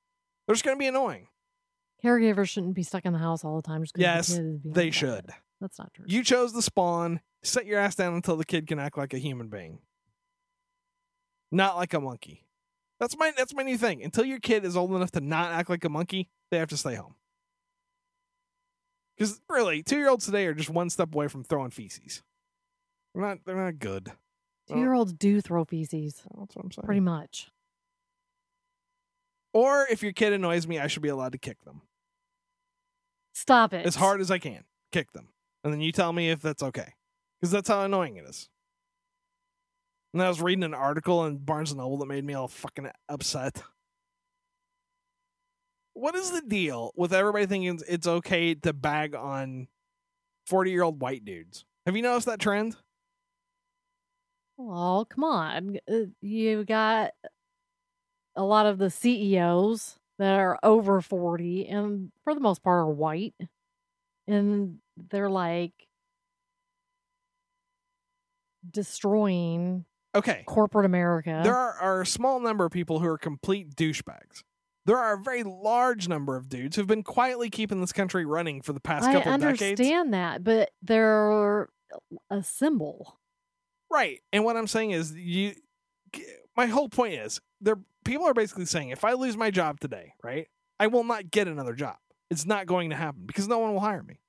They're 0.45 0.53
just 0.53 0.63
going 0.63 0.75
to 0.77 0.79
be 0.79 0.85
annoying. 0.85 1.27
Caregivers 2.03 2.49
shouldn't 2.49 2.75
be 2.75 2.83
stuck 2.83 3.05
in 3.05 3.13
the 3.13 3.19
house 3.19 3.43
all 3.43 3.55
the 3.55 3.63
time. 3.63 3.81
Just 3.83 3.95
the 3.95 4.01
Yes, 4.01 4.37
being 4.37 4.61
They 4.63 4.91
should. 4.91 5.31
That's 5.61 5.79
not 5.79 5.91
true. 5.93 6.05
You 6.07 6.23
chose 6.23 6.53
the 6.53 6.61
spawn. 6.61 7.21
Set 7.41 7.65
your 7.65 7.79
ass 7.79 7.95
down 7.95 8.13
until 8.13 8.35
the 8.37 8.45
kid 8.45 8.67
can 8.67 8.77
act 8.77 8.97
like 8.97 9.13
a 9.13 9.17
human 9.17 9.47
being, 9.47 9.79
not 11.53 11.75
like 11.77 11.93
a 11.93 11.99
monkey. 12.01 12.45
That's 12.99 13.17
my 13.17 13.31
that's 13.37 13.53
my 13.53 13.63
new 13.63 13.77
thing. 13.77 14.03
Until 14.03 14.25
your 14.25 14.39
kid 14.39 14.65
is 14.65 14.77
old 14.77 14.91
enough 14.93 15.11
to 15.11 15.21
not 15.21 15.51
act 15.51 15.69
like 15.69 15.83
a 15.85 15.89
monkey, 15.89 16.29
they 16.51 16.57
have 16.57 16.69
to 16.69 16.77
stay 16.77 16.95
home. 16.95 17.15
Because 19.17 19.41
really, 19.49 19.83
two 19.83 19.97
year 19.97 20.09
olds 20.09 20.25
today 20.25 20.45
are 20.47 20.53
just 20.53 20.69
one 20.69 20.89
step 20.89 21.13
away 21.13 21.27
from 21.27 21.43
throwing 21.43 21.69
feces. 21.69 22.23
They're 23.13 23.23
not. 23.23 23.39
They're 23.45 23.55
not 23.55 23.79
good. 23.79 24.11
two 24.67 24.77
year 24.77 24.93
olds 24.93 25.13
do 25.13 25.41
throw 25.41 25.65
feces, 25.65 26.23
That's 26.37 26.55
what 26.55 26.65
I'm 26.65 26.71
saying. 26.71 26.85
pretty 26.85 27.01
much. 27.01 27.49
Or 29.53 29.85
if 29.91 30.01
your 30.01 30.13
kid 30.13 30.33
annoys 30.33 30.65
me, 30.67 30.79
I 30.79 30.87
should 30.87 31.03
be 31.03 31.09
allowed 31.09 31.33
to 31.33 31.37
kick 31.37 31.63
them. 31.63 31.81
Stop 33.35 33.73
it. 33.73 33.85
as 33.85 33.95
hard 33.95 34.19
as 34.19 34.31
I 34.31 34.39
can. 34.39 34.63
Kick 34.91 35.11
them. 35.11 35.27
And 35.63 35.71
then 35.71 35.81
you 35.81 35.91
tell 35.91 36.11
me 36.11 36.29
if 36.31 36.41
that's 36.41 36.63
okay. 36.63 36.93
Because 37.39 37.51
that's 37.51 37.69
how 37.69 37.81
annoying 37.83 38.17
it 38.17 38.25
is. 38.25 38.49
And 40.13 40.21
I 40.21 40.29
was 40.29 40.41
reading 40.41 40.63
an 40.63 40.75
article 40.75 41.25
in 41.25 41.37
Barnes 41.37 41.71
and 41.71 41.79
Noble 41.79 41.97
that 41.97 42.05
made 42.05 42.23
me 42.23 42.35
all 42.35 42.47
fucking 42.47 42.89
upset. 43.09 43.63
What 45.93 46.15
is 46.15 46.31
the 46.31 46.41
deal 46.41 46.91
with 46.95 47.13
everybody 47.13 47.45
thinking 47.45 47.79
it's 47.87 48.07
okay 48.07 48.53
to 48.55 48.73
bag 48.73 49.15
on 49.15 49.67
40 50.47 50.71
year 50.71 50.83
old 50.83 51.01
white 51.01 51.25
dudes? 51.25 51.65
Have 51.85 51.95
you 51.95 52.01
noticed 52.01 52.27
that 52.27 52.39
trend? 52.39 52.75
Oh, 54.59 55.05
come 55.09 55.23
on. 55.23 55.79
Uh, 55.91 56.05
You 56.21 56.63
got 56.63 57.11
a 58.35 58.43
lot 58.43 58.65
of 58.65 58.77
the 58.77 58.89
CEOs 58.89 59.97
that 60.19 60.39
are 60.39 60.59
over 60.63 61.01
40 61.01 61.67
and 61.67 62.11
for 62.23 62.33
the 62.35 62.39
most 62.39 62.63
part 62.63 62.79
are 62.79 62.89
white. 62.89 63.35
And 64.27 64.77
they're 65.09 65.29
like 65.29 65.73
destroying 68.69 69.85
Okay. 70.15 70.43
corporate 70.45 70.85
America. 70.85 71.41
There 71.43 71.55
are, 71.55 71.73
are 71.73 72.01
a 72.01 72.05
small 72.05 72.39
number 72.39 72.65
of 72.65 72.71
people 72.71 72.99
who 72.99 73.07
are 73.07 73.17
complete 73.17 73.75
douchebags. 73.75 74.43
There 74.85 74.97
are 74.97 75.13
a 75.13 75.17
very 75.17 75.43
large 75.43 76.07
number 76.07 76.35
of 76.35 76.49
dudes 76.49 76.75
who've 76.75 76.87
been 76.87 77.03
quietly 77.03 77.49
keeping 77.49 77.79
this 77.79 77.93
country 77.93 78.25
running 78.25 78.61
for 78.61 78.73
the 78.73 78.81
past 78.81 79.05
I 79.05 79.13
couple 79.13 79.31
understand 79.31 79.77
decades. 79.77 79.81
I 79.81 79.83
understand 79.83 80.13
that, 80.13 80.43
but 80.43 80.71
they're 80.81 81.69
a 82.29 82.43
symbol. 82.43 83.17
Right. 83.89 84.19
And 84.33 84.43
what 84.43 84.57
I'm 84.57 84.67
saying 84.67 84.91
is 84.91 85.13
you 85.13 85.53
my 86.55 86.67
whole 86.67 86.89
point 86.89 87.15
is 87.15 87.39
there 87.61 87.77
people 88.03 88.27
are 88.27 88.33
basically 88.33 88.65
saying 88.65 88.89
if 88.89 89.03
I 89.03 89.13
lose 89.13 89.37
my 89.37 89.51
job 89.51 89.79
today, 89.79 90.13
right? 90.23 90.47
I 90.79 90.87
will 90.87 91.03
not 91.03 91.31
get 91.31 91.47
another 91.47 91.73
job. 91.73 91.95
It's 92.29 92.45
not 92.45 92.65
going 92.65 92.89
to 92.89 92.95
happen 92.95 93.23
because 93.25 93.47
no 93.47 93.59
one 93.59 93.73
will 93.73 93.79
hire 93.79 94.03
me. 94.03 94.19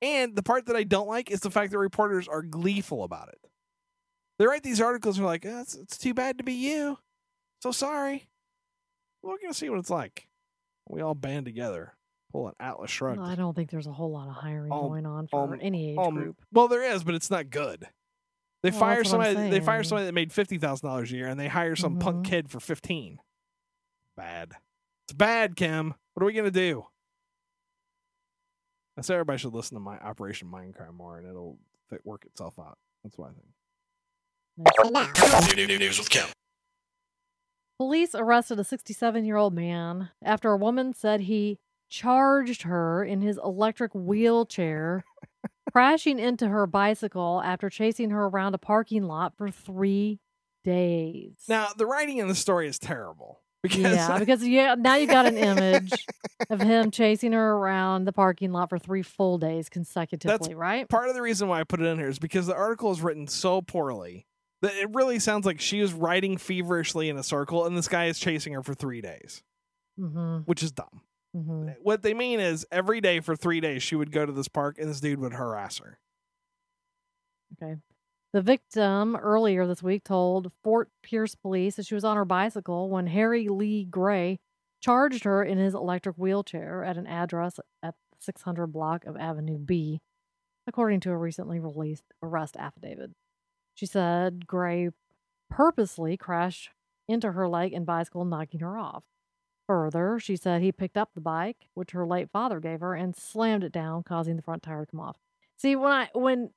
And 0.00 0.36
the 0.36 0.42
part 0.42 0.66
that 0.66 0.76
I 0.76 0.84
don't 0.84 1.08
like 1.08 1.30
is 1.30 1.40
the 1.40 1.50
fact 1.50 1.72
that 1.72 1.78
reporters 1.78 2.28
are 2.28 2.42
gleeful 2.42 3.02
about 3.02 3.28
it. 3.28 3.38
They 4.38 4.46
write 4.46 4.62
these 4.62 4.80
articles 4.80 5.16
and 5.18 5.24
are 5.24 5.28
like, 5.28 5.44
oh, 5.46 5.60
it's, 5.60 5.74
it's 5.74 5.98
too 5.98 6.14
bad 6.14 6.38
to 6.38 6.44
be 6.44 6.52
you. 6.52 6.98
So 7.60 7.72
sorry. 7.72 8.28
We're 9.22 9.38
going 9.38 9.48
to 9.52 9.54
see 9.58 9.68
what 9.68 9.78
it's 9.80 9.90
like. 9.90 10.28
We 10.88 11.00
all 11.02 11.14
band 11.14 11.44
together, 11.44 11.94
pull 12.32 12.46
an 12.48 12.54
Atlas 12.60 12.90
Shrugged. 12.90 13.20
I 13.20 13.34
don't 13.34 13.54
think 13.54 13.70
there's 13.70 13.88
a 13.88 13.92
whole 13.92 14.12
lot 14.12 14.28
of 14.28 14.34
hiring 14.34 14.72
Um, 14.72 14.80
going 14.80 15.06
on 15.06 15.26
for 15.26 15.42
um, 15.52 15.58
any 15.60 15.90
age 15.90 15.98
Um, 15.98 16.14
group. 16.14 16.36
Well, 16.52 16.68
there 16.68 16.82
is, 16.84 17.02
but 17.04 17.14
it's 17.14 17.30
not 17.30 17.50
good. 17.50 17.88
They 18.62 18.70
Well, 18.70 18.80
fire 18.80 18.96
that's 18.98 19.12
what 19.12 19.20
I'm 19.20 19.34
somebody. 19.34 19.50
They 19.50 19.60
fire 19.60 19.84
somebody 19.84 20.06
that 20.06 20.14
made 20.14 20.32
fifty 20.32 20.56
thousand 20.58 20.88
dollars 20.88 21.12
a 21.12 21.16
year, 21.16 21.28
and 21.28 21.38
they 21.38 21.46
hire 21.48 21.76
some 21.76 21.98
punk 21.98 22.24
Mhm. 22.26 22.30
kid 22.30 22.50
for 22.50 22.58
fifteen. 22.58 23.20
Bad. 24.16 24.54
It's 25.06 25.12
bad, 25.12 25.54
Kim. 25.54 25.94
What 26.14 26.22
are 26.22 26.26
we 26.26 26.32
gonna 26.32 26.50
do? 26.50 26.86
I 28.96 29.02
say 29.02 29.14
everybody 29.14 29.38
should 29.38 29.54
listen 29.54 29.76
to 29.76 29.80
my 29.80 29.96
Operation 29.98 30.48
Mindcrime 30.48 30.94
more, 30.94 31.18
and 31.18 31.28
it'll 31.28 31.58
fit, 31.88 32.04
work 32.04 32.24
itself 32.24 32.58
out. 32.58 32.78
That's 33.04 33.16
what 33.16 33.30
I 33.30 33.32
think. 33.34 33.46
News 34.58 35.98
with 35.98 36.10
Kim. 36.10 36.26
Police 37.78 38.14
arrested 38.14 38.58
a 38.58 38.64
67 38.64 39.24
year 39.24 39.36
old 39.36 39.54
man 39.54 40.10
after 40.24 40.50
a 40.50 40.56
woman 40.56 40.92
said 40.92 41.20
he 41.20 41.58
charged 41.88 42.62
her 42.62 43.04
in 43.04 43.20
his 43.20 43.38
electric 43.42 43.94
wheelchair, 43.94 45.04
crashing 45.72 46.18
into 46.18 46.48
her 46.48 46.66
bicycle 46.66 47.40
after 47.44 47.70
chasing 47.70 48.10
her 48.10 48.26
around 48.26 48.54
a 48.54 48.58
parking 48.58 49.04
lot 49.04 49.36
for 49.36 49.50
three 49.50 50.18
days. 50.64 51.34
Now, 51.48 51.68
the 51.76 51.86
writing 51.86 52.18
in 52.18 52.26
the 52.26 52.34
story 52.34 52.66
is 52.66 52.78
terrible 52.78 53.40
because 53.62 53.94
yeah, 53.94 54.18
because 54.18 54.46
yeah, 54.46 54.74
now 54.76 54.96
you 54.96 55.06
got 55.06 55.26
an 55.26 55.36
image 55.36 55.92
of 56.50 56.60
him 56.60 56.90
chasing 56.90 57.32
her 57.32 57.52
around 57.52 58.04
the 58.04 58.12
parking 58.12 58.52
lot 58.52 58.70
for 58.70 58.78
three 58.78 59.02
full 59.02 59.38
days 59.38 59.68
consecutively, 59.68 60.36
That's 60.36 60.54
right? 60.54 60.88
part 60.88 61.08
of 61.08 61.14
the 61.14 61.22
reason 61.22 61.48
why 61.48 61.60
I 61.60 61.64
put 61.64 61.80
it 61.80 61.86
in 61.86 61.98
here 61.98 62.08
is 62.08 62.18
because 62.18 62.46
the 62.46 62.54
article 62.54 62.90
is 62.90 63.00
written 63.00 63.26
so 63.26 63.62
poorly 63.62 64.26
it 64.62 64.88
really 64.92 65.18
sounds 65.18 65.46
like 65.46 65.60
she 65.60 65.80
was 65.80 65.92
riding 65.92 66.36
feverishly 66.36 67.08
in 67.08 67.16
a 67.16 67.22
circle, 67.22 67.66
and 67.66 67.76
this 67.76 67.88
guy 67.88 68.06
is 68.06 68.18
chasing 68.18 68.52
her 68.54 68.62
for 68.62 68.74
three 68.74 69.00
days, 69.00 69.42
Mm-hmm, 69.98 70.38
which 70.46 70.62
is 70.62 70.70
dumb. 70.72 71.02
mm-hmm. 71.36 71.68
What 71.82 72.02
they 72.02 72.14
mean 72.14 72.40
is 72.40 72.66
every 72.70 73.00
day 73.00 73.20
for 73.20 73.34
three 73.36 73.60
days 73.60 73.82
she 73.82 73.96
would 73.96 74.12
go 74.12 74.24
to 74.26 74.32
this 74.32 74.48
park 74.48 74.78
and 74.78 74.88
this 74.88 75.00
dude 75.00 75.18
would 75.20 75.32
harass 75.34 75.78
her. 75.78 75.98
Okay. 77.62 77.76
The 78.32 78.42
victim 78.42 79.16
earlier 79.16 79.66
this 79.66 79.82
week 79.82 80.04
told 80.04 80.52
Fort 80.62 80.90
Pierce 81.02 81.34
police 81.34 81.76
that 81.76 81.86
she 81.86 81.94
was 81.94 82.04
on 82.04 82.16
her 82.16 82.24
bicycle 82.26 82.90
when 82.90 83.06
Harry 83.06 83.48
Lee 83.48 83.84
Gray 83.84 84.38
charged 84.80 85.24
her 85.24 85.42
in 85.42 85.58
his 85.58 85.74
electric 85.74 86.16
wheelchair 86.16 86.84
at 86.84 86.96
an 86.98 87.06
address 87.06 87.58
at 87.82 87.94
the 88.12 88.16
600 88.20 88.66
block 88.68 89.04
of 89.06 89.16
Avenue 89.16 89.58
B, 89.58 90.00
according 90.66 91.00
to 91.00 91.10
a 91.10 91.16
recently 91.16 91.58
released 91.58 92.04
arrest 92.22 92.56
affidavit. 92.56 93.12
She 93.78 93.86
said 93.86 94.48
Gray 94.48 94.88
purposely 95.48 96.16
crashed 96.16 96.70
into 97.06 97.30
her 97.30 97.46
leg 97.46 97.72
and 97.72 97.86
bicycle, 97.86 98.24
knocking 98.24 98.58
her 98.58 98.76
off. 98.76 99.04
Further, 99.68 100.18
she 100.18 100.34
said 100.34 100.62
he 100.62 100.72
picked 100.72 100.96
up 100.96 101.10
the 101.14 101.20
bike, 101.20 101.68
which 101.74 101.92
her 101.92 102.04
late 102.04 102.28
father 102.32 102.58
gave 102.58 102.80
her, 102.80 102.96
and 102.96 103.14
slammed 103.14 103.62
it 103.62 103.70
down, 103.70 104.02
causing 104.02 104.34
the 104.34 104.42
front 104.42 104.64
tire 104.64 104.84
to 104.84 104.90
come 104.90 104.98
off. 104.98 105.16
See, 105.58 105.76
when 105.76 105.92
I 105.92 106.08
when 106.12 106.50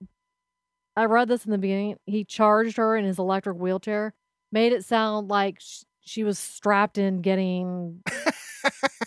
I 0.98 1.06
read 1.06 1.28
this 1.28 1.46
in 1.46 1.51
the 1.51 1.60
beginning, 1.60 1.98
he 2.08 2.24
charged 2.24 2.78
her 2.78 2.98
in 2.98 3.06
his 3.06 3.20
electric 3.20 3.56
wheelchair, 3.56 4.16
made 4.51 4.74
it 4.74 4.84
sound 4.84 5.28
like 5.28 5.60
sh- 5.60 5.84
she 6.00 6.24
was 6.24 6.40
strapped 6.40 6.98
in, 6.98 7.22
getting 7.22 8.01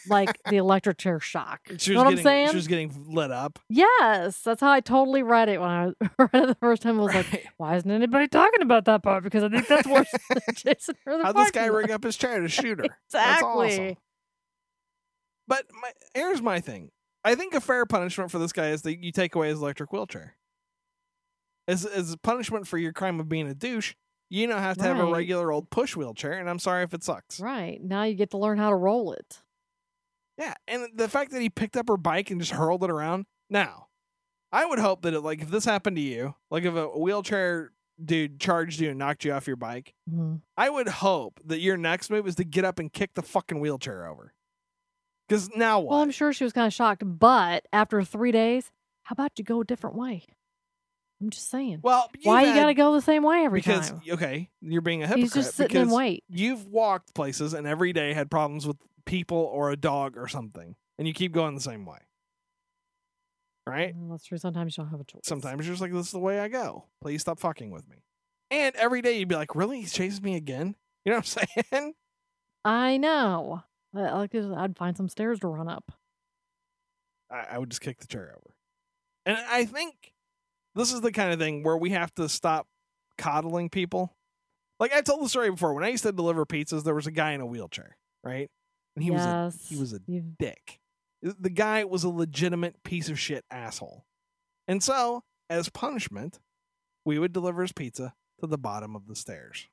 like 0.08 0.38
the 0.48 0.56
electric 0.56 0.98
chair 0.98 1.20
shock. 1.20 1.60
She 1.78 1.92
you 1.92 1.96
was 1.98 2.02
know 2.02 2.04
what 2.04 2.10
getting 2.10 2.18
I'm 2.18 2.24
saying? 2.24 2.48
she 2.50 2.56
was 2.56 2.68
getting 2.68 3.04
lit 3.08 3.30
up. 3.30 3.58
yes, 3.68 4.40
that's 4.40 4.60
how 4.60 4.70
I 4.70 4.80
totally 4.80 5.22
read 5.22 5.48
it 5.48 5.60
when 5.60 5.70
I 5.70 5.84
read 6.18 6.30
it 6.44 6.46
the 6.48 6.56
first 6.60 6.82
time. 6.82 7.00
I 7.00 7.04
was 7.04 7.14
like, 7.14 7.46
why 7.56 7.76
isn't 7.76 7.90
anybody 7.90 8.28
talking 8.28 8.62
about 8.62 8.84
that 8.86 9.02
part? 9.02 9.24
Because 9.24 9.42
I 9.44 9.48
think 9.48 9.66
that's 9.68 9.86
worse 9.86 10.10
than 10.30 10.40
Jason. 10.54 10.94
How'd 11.06 11.36
this 11.36 11.50
guy 11.50 11.66
rig 11.66 11.90
up 11.90 12.04
his 12.04 12.16
chair 12.16 12.40
to 12.40 12.48
shoot 12.48 12.78
her? 12.78 12.86
That's 13.12 13.42
awesome. 13.42 13.64
Exactly. 13.66 13.98
But 15.46 15.64
my, 15.80 15.90
here's 16.14 16.40
my 16.42 16.60
thing. 16.60 16.90
I 17.24 17.34
think 17.34 17.54
a 17.54 17.60
fair 17.60 17.86
punishment 17.86 18.30
for 18.30 18.38
this 18.38 18.52
guy 18.52 18.68
is 18.70 18.82
that 18.82 19.02
you 19.02 19.12
take 19.12 19.34
away 19.34 19.48
his 19.48 19.60
electric 19.60 19.92
wheelchair. 19.92 20.36
As 21.66 21.84
as 21.86 22.12
a 22.12 22.18
punishment 22.18 22.66
for 22.66 22.76
your 22.78 22.92
crime 22.92 23.20
of 23.20 23.28
being 23.28 23.46
a 23.48 23.54
douche, 23.54 23.94
you 24.28 24.46
now 24.46 24.58
have 24.58 24.76
to 24.78 24.82
have 24.84 24.98
a 24.98 25.06
regular 25.06 25.50
old 25.52 25.70
push 25.70 25.96
wheelchair, 25.96 26.32
and 26.32 26.48
I'm 26.50 26.58
sorry 26.58 26.82
if 26.82 26.92
it 26.92 27.02
sucks. 27.04 27.40
Right 27.40 27.80
now, 27.82 28.02
you 28.04 28.14
get 28.14 28.30
to 28.30 28.38
learn 28.38 28.58
how 28.58 28.70
to 28.70 28.76
roll 28.76 29.12
it. 29.12 29.40
Yeah, 30.38 30.54
and 30.66 30.88
the 30.94 31.08
fact 31.08 31.30
that 31.32 31.40
he 31.40 31.48
picked 31.50 31.76
up 31.76 31.88
her 31.88 31.96
bike 31.96 32.30
and 32.30 32.40
just 32.40 32.52
hurled 32.52 32.82
it 32.84 32.90
around. 32.90 33.26
Now, 33.48 33.86
I 34.50 34.64
would 34.66 34.78
hope 34.78 35.02
that 35.02 35.14
it, 35.14 35.20
like 35.20 35.42
if 35.42 35.48
this 35.50 35.64
happened 35.64 35.96
to 35.96 36.02
you, 36.02 36.34
like 36.50 36.64
if 36.64 36.74
a 36.74 36.86
wheelchair 36.88 37.70
dude 38.04 38.40
charged 38.40 38.80
you 38.80 38.90
and 38.90 38.98
knocked 38.98 39.24
you 39.24 39.32
off 39.32 39.46
your 39.46 39.56
bike, 39.56 39.94
Mhm. 40.10 40.40
I 40.56 40.70
would 40.70 40.88
hope 40.88 41.38
that 41.44 41.60
your 41.60 41.76
next 41.76 42.10
move 42.10 42.26
is 42.26 42.34
to 42.36 42.44
get 42.44 42.64
up 42.64 42.78
and 42.80 42.92
kick 42.92 43.14
the 43.14 43.22
fucking 43.22 43.60
wheelchair 43.60 44.06
over. 44.08 44.34
Because 45.28 45.48
now 45.56 45.80
what? 45.80 45.90
Well, 45.90 46.00
I'm 46.00 46.10
sure 46.10 46.32
she 46.32 46.44
was 46.44 46.52
kind 46.52 46.66
of 46.66 46.72
shocked, 46.72 47.02
but 47.04 47.66
after 47.72 48.02
three 48.02 48.32
days, 48.32 48.72
how 49.04 49.12
about 49.14 49.32
you 49.38 49.44
go 49.44 49.60
a 49.60 49.64
different 49.64 49.96
way? 49.96 50.24
I'm 51.20 51.30
just 51.30 51.48
saying. 51.48 51.78
Well, 51.82 52.10
Why 52.24 52.42
you've 52.42 52.54
you 52.56 52.60
got 52.60 52.66
to 52.66 52.74
go 52.74 52.92
the 52.92 53.00
same 53.00 53.22
way 53.22 53.44
every 53.44 53.60
because 53.60 53.90
time? 53.90 54.02
okay, 54.10 54.50
you're 54.60 54.82
being 54.82 55.02
a 55.02 55.06
hypocrite. 55.06 55.22
He's 55.24 55.32
just 55.32 55.54
sitting 55.54 55.80
in 55.82 55.90
wait. 55.90 56.24
You've 56.28 56.66
walked 56.66 57.14
places 57.14 57.54
and 57.54 57.66
every 57.66 57.92
day 57.92 58.12
had 58.12 58.30
problems 58.30 58.66
with 58.66 58.76
people 59.06 59.38
or 59.38 59.70
a 59.70 59.76
dog 59.76 60.16
or 60.16 60.28
something, 60.28 60.76
and 60.98 61.06
you 61.08 61.14
keep 61.14 61.32
going 61.32 61.54
the 61.54 61.60
same 61.60 61.84
way. 61.84 61.98
Right? 63.66 63.94
Well, 63.96 64.10
that's 64.10 64.26
true. 64.26 64.36
Sometimes 64.38 64.76
you 64.76 64.84
don't 64.84 64.90
have 64.90 65.00
a 65.00 65.04
choice. 65.04 65.22
Sometimes 65.24 65.64
you're 65.66 65.72
just 65.72 65.80
like, 65.80 65.92
"This 65.92 66.06
is 66.06 66.12
the 66.12 66.18
way 66.18 66.38
I 66.38 66.48
go. 66.48 66.84
Please 67.00 67.22
stop 67.22 67.38
fucking 67.40 67.70
with 67.70 67.88
me." 67.88 68.04
And 68.50 68.76
every 68.76 69.00
day 69.00 69.18
you'd 69.18 69.28
be 69.28 69.36
like, 69.36 69.54
"Really? 69.54 69.80
He 69.80 69.86
chases 69.86 70.20
me 70.20 70.36
again?" 70.36 70.76
You 71.04 71.12
know 71.12 71.18
what 71.18 71.38
I'm 71.38 71.62
saying? 71.72 71.94
I 72.64 72.96
know. 72.98 73.62
I- 73.94 74.00
I 74.00 74.12
like 74.18 74.34
I'd 74.34 74.76
find 74.76 74.96
some 74.96 75.08
stairs 75.08 75.38
to 75.40 75.48
run 75.48 75.68
up. 75.68 75.92
I, 77.30 77.46
I 77.52 77.58
would 77.58 77.70
just 77.70 77.80
kick 77.80 78.00
the 78.00 78.06
chair 78.06 78.34
over. 78.36 78.54
And 79.24 79.38
I 79.38 79.64
think 79.64 80.12
this 80.74 80.92
is 80.92 81.00
the 81.00 81.12
kind 81.12 81.32
of 81.32 81.38
thing 81.38 81.62
where 81.62 81.76
we 81.76 81.90
have 81.90 82.14
to 82.16 82.28
stop 82.28 82.66
coddling 83.16 83.70
people. 83.70 84.14
Like 84.80 84.92
I 84.92 85.00
told 85.00 85.22
the 85.24 85.28
story 85.28 85.50
before, 85.50 85.72
when 85.74 85.84
I 85.84 85.88
used 85.88 86.02
to 86.02 86.12
deliver 86.12 86.44
pizzas, 86.44 86.82
there 86.84 86.94
was 86.94 87.06
a 87.06 87.12
guy 87.12 87.32
in 87.32 87.40
a 87.40 87.46
wheelchair, 87.46 87.96
right? 88.24 88.50
And 88.96 89.02
he 89.04 89.10
was 89.10 89.22
a 89.24 89.52
he 89.68 89.76
was 89.76 89.92
a 89.92 90.00
You've- 90.06 90.34
dick. 90.38 90.80
The 91.22 91.50
guy 91.50 91.84
was 91.84 92.04
a 92.04 92.08
legitimate 92.10 92.82
piece 92.82 93.08
of 93.08 93.18
shit 93.18 93.44
asshole. 93.50 94.04
And 94.68 94.82
so, 94.82 95.24
as 95.48 95.68
punishment, 95.70 96.38
we 97.04 97.18
would 97.18 97.32
deliver 97.32 97.62
his 97.62 97.72
pizza 97.72 98.14
to 98.40 98.46
the 98.46 98.58
bottom 98.58 98.94
of 98.94 99.06
the 99.06 99.16
stairs. 99.16 99.68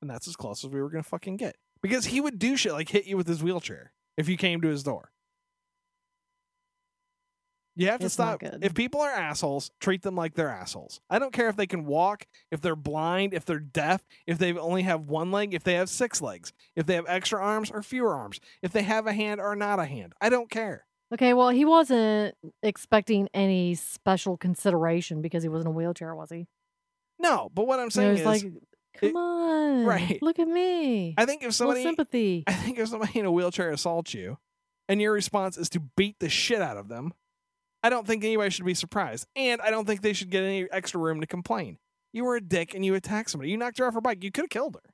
And 0.00 0.08
that's 0.10 0.28
as 0.28 0.36
close 0.36 0.64
as 0.64 0.70
we 0.70 0.80
were 0.80 0.88
going 0.90 1.02
to 1.02 1.08
fucking 1.08 1.36
get. 1.36 1.56
Because 1.82 2.06
he 2.06 2.20
would 2.20 2.38
do 2.38 2.56
shit 2.56 2.72
like 2.72 2.88
hit 2.88 3.06
you 3.06 3.16
with 3.16 3.26
his 3.26 3.42
wheelchair 3.42 3.92
if 4.16 4.28
you 4.28 4.36
came 4.36 4.60
to 4.62 4.68
his 4.68 4.82
door. 4.82 5.10
You 7.78 7.86
have 7.86 8.00
to 8.00 8.06
It's 8.06 8.14
stop. 8.14 8.42
If 8.60 8.74
people 8.74 9.00
are 9.00 9.10
assholes, 9.10 9.70
treat 9.78 10.02
them 10.02 10.16
like 10.16 10.34
they're 10.34 10.48
assholes. 10.48 11.00
I 11.08 11.20
don't 11.20 11.32
care 11.32 11.48
if 11.48 11.54
they 11.54 11.68
can 11.68 11.84
walk, 11.86 12.26
if 12.50 12.60
they're 12.60 12.74
blind, 12.74 13.32
if 13.32 13.44
they're 13.44 13.60
deaf, 13.60 14.04
if 14.26 14.36
they 14.36 14.52
only 14.52 14.82
have 14.82 15.02
one 15.02 15.30
leg, 15.30 15.54
if 15.54 15.62
they 15.62 15.74
have 15.74 15.88
six 15.88 16.20
legs, 16.20 16.52
if 16.74 16.86
they 16.86 16.96
have 16.96 17.04
extra 17.06 17.40
arms 17.40 17.70
or 17.70 17.84
fewer 17.84 18.12
arms, 18.12 18.40
if 18.62 18.72
they 18.72 18.82
have 18.82 19.06
a 19.06 19.12
hand 19.12 19.40
or 19.40 19.54
not 19.54 19.78
a 19.78 19.84
hand. 19.84 20.12
I 20.20 20.28
don't 20.28 20.50
care. 20.50 20.86
Okay, 21.14 21.32
well, 21.34 21.50
he 21.50 21.64
wasn't 21.64 22.34
expecting 22.64 23.28
any 23.32 23.76
special 23.76 24.36
consideration 24.36 25.22
because 25.22 25.44
he 25.44 25.48
was 25.48 25.60
in 25.60 25.68
a 25.68 25.70
wheelchair, 25.70 26.16
was 26.16 26.30
he? 26.30 26.48
No, 27.20 27.48
but 27.54 27.68
what 27.68 27.78
I'm 27.78 27.92
saying 27.92 28.18
is, 28.18 28.26
like, 28.26 28.42
come 28.42 29.10
it- 29.10 29.14
on, 29.14 29.84
right. 29.84 30.18
Look 30.20 30.40
at 30.40 30.48
me. 30.48 31.14
I 31.16 31.26
think 31.26 31.44
if 31.44 31.54
somebody, 31.54 31.84
sympathy. 31.84 32.42
I 32.48 32.54
think 32.54 32.80
if 32.80 32.88
somebody 32.88 33.20
in 33.20 33.24
a 33.24 33.30
wheelchair 33.30 33.70
assaults 33.70 34.14
you, 34.14 34.38
and 34.88 35.00
your 35.00 35.12
response 35.12 35.56
is 35.56 35.68
to 35.70 35.80
beat 35.80 36.16
the 36.18 36.28
shit 36.28 36.60
out 36.60 36.76
of 36.76 36.88
them, 36.88 37.14
I 37.82 37.90
don't 37.90 38.06
think 38.06 38.24
anybody 38.24 38.50
should 38.50 38.64
be 38.64 38.74
surprised, 38.74 39.26
and 39.36 39.60
I 39.60 39.70
don't 39.70 39.86
think 39.86 40.02
they 40.02 40.12
should 40.12 40.30
get 40.30 40.42
any 40.42 40.66
extra 40.70 41.00
room 41.00 41.20
to 41.20 41.26
complain. 41.26 41.78
You 42.12 42.24
were 42.24 42.36
a 42.36 42.40
dick 42.40 42.74
and 42.74 42.84
you 42.84 42.94
attacked 42.94 43.30
somebody. 43.30 43.50
You 43.50 43.56
knocked 43.56 43.78
her 43.78 43.86
off 43.86 43.94
her 43.94 44.00
bike. 44.00 44.24
You 44.24 44.32
could 44.32 44.44
have 44.44 44.50
killed 44.50 44.76
her. 44.82 44.90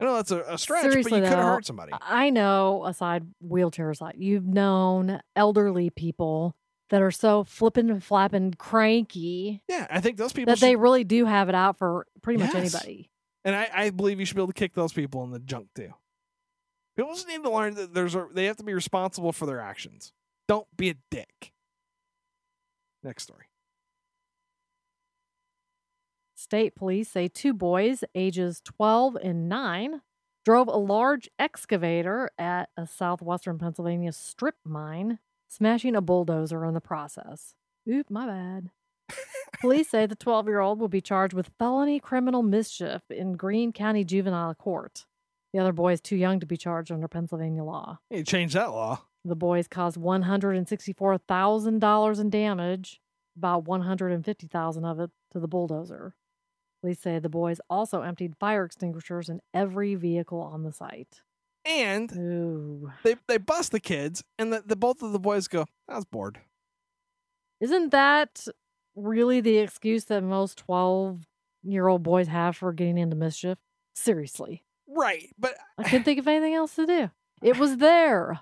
I 0.00 0.04
know 0.04 0.16
that's 0.16 0.30
a, 0.30 0.40
a 0.42 0.58
stretch, 0.58 0.82
Seriously, 0.82 1.10
but 1.10 1.16
you 1.16 1.22
could 1.22 1.38
have 1.38 1.44
hurt 1.44 1.66
somebody. 1.66 1.92
I 2.00 2.30
know, 2.30 2.84
aside 2.84 3.26
wheelchair 3.40 3.90
aside, 3.90 4.14
you've 4.18 4.46
known 4.46 5.20
elderly 5.36 5.90
people 5.90 6.54
that 6.90 7.00
are 7.00 7.10
so 7.10 7.44
flippin' 7.44 7.90
and 7.90 8.04
flapping 8.04 8.52
cranky 8.54 9.62
yeah, 9.68 9.86
I 9.90 10.00
think 10.00 10.16
those 10.16 10.32
people 10.32 10.52
that 10.52 10.60
they 10.60 10.76
really 10.76 11.02
do 11.04 11.24
have 11.24 11.48
it 11.48 11.54
out 11.54 11.78
for 11.78 12.06
pretty 12.22 12.42
much 12.42 12.54
anybody. 12.54 13.10
and 13.44 13.56
I, 13.56 13.68
I 13.74 13.90
believe 13.90 14.20
you 14.20 14.26
should 14.26 14.36
be 14.36 14.42
able 14.42 14.52
to 14.52 14.58
kick 14.58 14.74
those 14.74 14.92
people 14.92 15.24
in 15.24 15.30
the 15.30 15.38
junk 15.38 15.68
too. 15.74 15.94
People 16.96 17.14
just 17.14 17.26
need 17.26 17.42
to 17.42 17.50
learn 17.50 17.74
that 17.74 17.94
there's 17.94 18.14
a, 18.14 18.28
they 18.32 18.44
have 18.44 18.58
to 18.58 18.64
be 18.64 18.74
responsible 18.74 19.32
for 19.32 19.46
their 19.46 19.60
actions. 19.60 20.12
Don't 20.46 20.66
be 20.76 20.90
a 20.90 20.94
dick. 21.10 21.52
Next 23.04 23.24
story. 23.24 23.44
State 26.34 26.74
police 26.74 27.10
say 27.10 27.28
two 27.28 27.54
boys, 27.54 28.04
ages 28.14 28.60
12 28.64 29.16
and 29.16 29.48
9, 29.48 30.02
drove 30.44 30.68
a 30.68 30.76
large 30.76 31.28
excavator 31.38 32.30
at 32.38 32.68
a 32.76 32.86
southwestern 32.86 33.58
Pennsylvania 33.58 34.12
strip 34.12 34.56
mine, 34.64 35.20
smashing 35.48 35.94
a 35.96 36.02
bulldozer 36.02 36.64
in 36.64 36.74
the 36.74 36.80
process. 36.80 37.54
Oop, 37.88 38.10
my 38.10 38.26
bad. 38.26 38.70
Police 39.60 39.90
say 39.90 40.06
the 40.06 40.16
12 40.16 40.46
year 40.46 40.60
old 40.60 40.80
will 40.80 40.88
be 40.88 41.00
charged 41.00 41.34
with 41.34 41.52
felony 41.58 42.00
criminal 42.00 42.42
mischief 42.42 43.02
in 43.10 43.34
Greene 43.34 43.72
County 43.72 44.04
Juvenile 44.04 44.54
Court. 44.54 45.06
The 45.52 45.60
other 45.60 45.72
boy 45.72 45.92
is 45.92 46.00
too 46.00 46.16
young 46.16 46.40
to 46.40 46.46
be 46.46 46.56
charged 46.56 46.90
under 46.90 47.06
Pennsylvania 47.06 47.62
law. 47.62 48.00
You 48.10 48.24
change 48.24 48.54
that 48.54 48.72
law. 48.72 49.02
The 49.24 49.36
boys 49.36 49.68
caused 49.68 49.96
$164,000 49.96 52.20
in 52.20 52.30
damage, 52.30 53.00
about 53.36 53.64
150,000 53.64 54.84
of 54.84 55.00
it 55.00 55.10
to 55.32 55.40
the 55.40 55.48
bulldozer. 55.48 56.14
Police 56.82 57.00
say 57.00 57.18
the 57.18 57.30
boys 57.30 57.58
also 57.70 58.02
emptied 58.02 58.36
fire 58.36 58.66
extinguishers 58.66 59.30
in 59.30 59.40
every 59.54 59.94
vehicle 59.94 60.40
on 60.40 60.64
the 60.64 60.72
site. 60.72 61.22
And 61.64 62.12
Ooh. 62.14 62.92
they 63.02 63.16
they 63.26 63.38
bust 63.38 63.72
the 63.72 63.80
kids, 63.80 64.22
and 64.38 64.52
the, 64.52 64.62
the 64.66 64.76
both 64.76 65.02
of 65.02 65.12
the 65.12 65.18
boys 65.18 65.48
go, 65.48 65.64
"I 65.88 65.96
was 65.96 66.04
bored." 66.04 66.40
Isn't 67.58 67.88
that 67.92 68.46
really 68.94 69.40
the 69.40 69.56
excuse 69.56 70.04
that 70.04 70.22
most 70.22 70.58
12 70.58 71.26
year 71.62 71.88
old 71.88 72.02
boys 72.02 72.28
have 72.28 72.56
for 72.56 72.74
getting 72.74 72.98
into 72.98 73.16
mischief? 73.16 73.56
Seriously. 73.94 74.62
Right, 74.86 75.30
but 75.38 75.56
I 75.78 75.84
couldn't 75.84 76.04
think 76.06 76.18
of 76.18 76.28
anything 76.28 76.52
else 76.52 76.76
to 76.76 76.84
do. 76.84 77.10
It 77.42 77.56
was 77.56 77.78
there. 77.78 78.40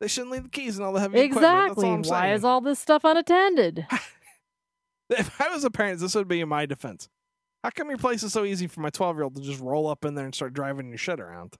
They 0.00 0.08
shouldn't 0.08 0.32
leave 0.32 0.44
the 0.44 0.48
keys 0.48 0.76
and 0.76 0.86
all 0.86 0.92
the 0.92 1.00
heavy 1.00 1.18
equipment. 1.20 1.68
Exactly. 1.68 1.90
Why 1.90 2.02
saying. 2.02 2.34
is 2.34 2.44
all 2.44 2.60
this 2.60 2.78
stuff 2.78 3.04
unattended? 3.04 3.86
If 5.08 5.40
I 5.40 5.50
was 5.50 5.64
a 5.64 5.70
parent, 5.70 6.00
this 6.00 6.14
would 6.14 6.28
be 6.28 6.40
in 6.40 6.48
my 6.48 6.66
defense. 6.66 7.08
How 7.62 7.70
come 7.70 7.88
your 7.88 7.98
place 7.98 8.22
is 8.22 8.32
so 8.32 8.44
easy 8.44 8.66
for 8.66 8.80
my 8.80 8.90
12 8.90 9.16
year 9.16 9.24
old 9.24 9.36
to 9.36 9.40
just 9.40 9.60
roll 9.60 9.88
up 9.88 10.04
in 10.04 10.14
there 10.14 10.24
and 10.24 10.34
start 10.34 10.52
driving 10.52 10.88
your 10.88 10.98
shit 10.98 11.20
around? 11.20 11.54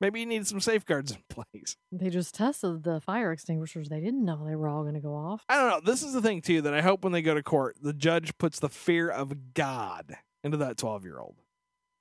Maybe 0.00 0.18
you 0.18 0.26
need 0.26 0.48
some 0.48 0.60
safeguards 0.60 1.12
in 1.12 1.18
place. 1.28 1.76
They 1.92 2.10
just 2.10 2.34
tested 2.34 2.82
the 2.82 3.00
fire 3.00 3.30
extinguishers. 3.30 3.88
They 3.88 4.00
didn't 4.00 4.24
know 4.24 4.44
they 4.44 4.56
were 4.56 4.68
all 4.68 4.82
going 4.82 4.94
to 4.94 5.00
go 5.00 5.14
off. 5.14 5.44
I 5.48 5.56
don't 5.56 5.68
know. 5.68 5.80
This 5.92 6.02
is 6.02 6.12
the 6.12 6.20
thing, 6.20 6.42
too, 6.42 6.60
that 6.62 6.74
I 6.74 6.82
hope 6.82 7.04
when 7.04 7.12
they 7.12 7.22
go 7.22 7.34
to 7.34 7.42
court, 7.42 7.76
the 7.80 7.92
judge 7.92 8.36
puts 8.36 8.58
the 8.58 8.68
fear 8.68 9.08
of 9.08 9.54
God 9.54 10.16
into 10.42 10.56
that 10.56 10.76
12 10.76 11.04
year 11.04 11.20
old. 11.20 11.36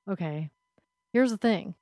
Okay. 0.10 0.50
Here's 1.14 1.30
the 1.30 1.38
thing 1.38 1.76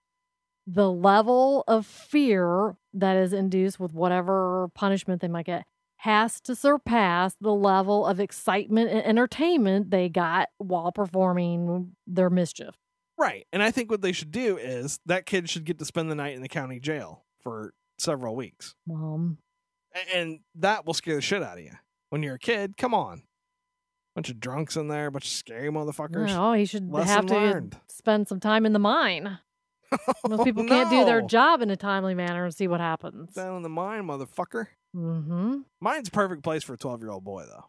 the 0.71 0.91
level 0.91 1.63
of 1.67 1.85
fear 1.85 2.75
that 2.93 3.17
is 3.17 3.33
induced 3.33 3.79
with 3.79 3.93
whatever 3.93 4.69
punishment 4.75 5.21
they 5.21 5.27
might 5.27 5.45
get 5.45 5.65
has 5.97 6.39
to 6.41 6.55
surpass 6.55 7.35
the 7.41 7.53
level 7.53 8.05
of 8.05 8.19
excitement 8.19 8.89
and 8.89 9.03
entertainment 9.03 9.89
they 9.89 10.07
got 10.09 10.49
while 10.57 10.91
performing 10.91 11.91
their 12.07 12.29
mischief. 12.29 12.75
Right. 13.17 13.45
And 13.51 13.61
I 13.63 13.71
think 13.71 13.89
what 13.91 14.01
they 14.01 14.11
should 14.13 14.31
do 14.31 14.57
is 14.57 14.99
that 15.05 15.25
kid 15.25 15.49
should 15.49 15.65
get 15.65 15.79
to 15.79 15.85
spend 15.85 16.09
the 16.09 16.15
night 16.15 16.35
in 16.35 16.41
the 16.41 16.47
county 16.47 16.79
jail 16.79 17.25
for 17.41 17.73
several 17.97 18.35
weeks. 18.35 18.75
Um, 18.89 19.39
And 20.13 20.39
that 20.55 20.85
will 20.85 20.93
scare 20.93 21.15
the 21.15 21.21
shit 21.21 21.43
out 21.43 21.57
of 21.57 21.63
you. 21.63 21.73
When 22.11 22.23
you're 22.23 22.35
a 22.35 22.39
kid, 22.39 22.77
come 22.77 22.93
on. 22.93 23.23
Bunch 24.15 24.29
of 24.29 24.39
drunks 24.39 24.75
in 24.77 24.87
there, 24.87 25.11
bunch 25.11 25.25
of 25.25 25.31
scary 25.31 25.69
motherfuckers. 25.69 26.27
no, 26.27 26.53
he 26.53 26.65
should 26.65 26.89
Lesson 26.91 27.07
have 27.15 27.25
to 27.27 27.33
learned. 27.35 27.77
spend 27.89 28.27
some 28.27 28.39
time 28.39 28.65
in 28.65 28.73
the 28.73 28.79
mine. 28.79 29.39
Most 30.27 30.43
people 30.43 30.65
can't 30.65 30.89
do 30.89 31.05
their 31.05 31.21
job 31.21 31.61
in 31.61 31.69
a 31.69 31.75
timely 31.75 32.13
manner 32.13 32.45
and 32.45 32.53
see 32.53 32.67
what 32.67 32.79
happens. 32.79 33.33
Down 33.33 33.57
in 33.57 33.63
the 33.63 33.69
mine, 33.69 34.03
motherfucker. 34.03 34.67
Mm-hmm. 34.95 35.57
Mine's 35.79 36.07
a 36.07 36.11
perfect 36.11 36.43
place 36.43 36.63
for 36.63 36.73
a 36.73 36.77
12 36.77 37.01
year 37.01 37.11
old 37.11 37.23
boy, 37.23 37.43
though. 37.45 37.65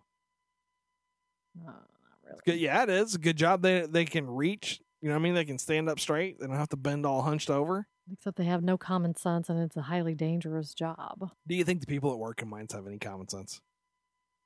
Not 1.64 1.82
really. 2.24 2.40
Good, 2.44 2.58
yeah, 2.60 2.82
it 2.82 2.90
is. 2.90 3.14
a 3.14 3.18
good 3.18 3.36
job. 3.36 3.62
They 3.62 3.82
they 3.82 4.04
can 4.04 4.26
reach. 4.28 4.80
You 5.02 5.08
know 5.08 5.14
what 5.14 5.20
I 5.20 5.22
mean? 5.22 5.34
They 5.34 5.44
can 5.44 5.58
stand 5.58 5.88
up 5.88 5.98
straight. 5.98 6.38
They 6.38 6.46
don't 6.46 6.56
have 6.56 6.68
to 6.70 6.76
bend 6.76 7.06
all 7.06 7.22
hunched 7.22 7.50
over. 7.50 7.86
Except 8.12 8.36
they 8.36 8.44
have 8.44 8.62
no 8.62 8.76
common 8.76 9.14
sense 9.14 9.48
and 9.48 9.58
it's 9.60 9.76
a 9.76 9.82
highly 9.82 10.14
dangerous 10.14 10.74
job. 10.74 11.30
Do 11.46 11.54
you 11.54 11.64
think 11.64 11.80
the 11.80 11.86
people 11.86 12.10
that 12.10 12.16
work 12.16 12.42
in 12.42 12.48
mines 12.48 12.72
have 12.72 12.86
any 12.86 12.98
common 12.98 13.28
sense? 13.28 13.60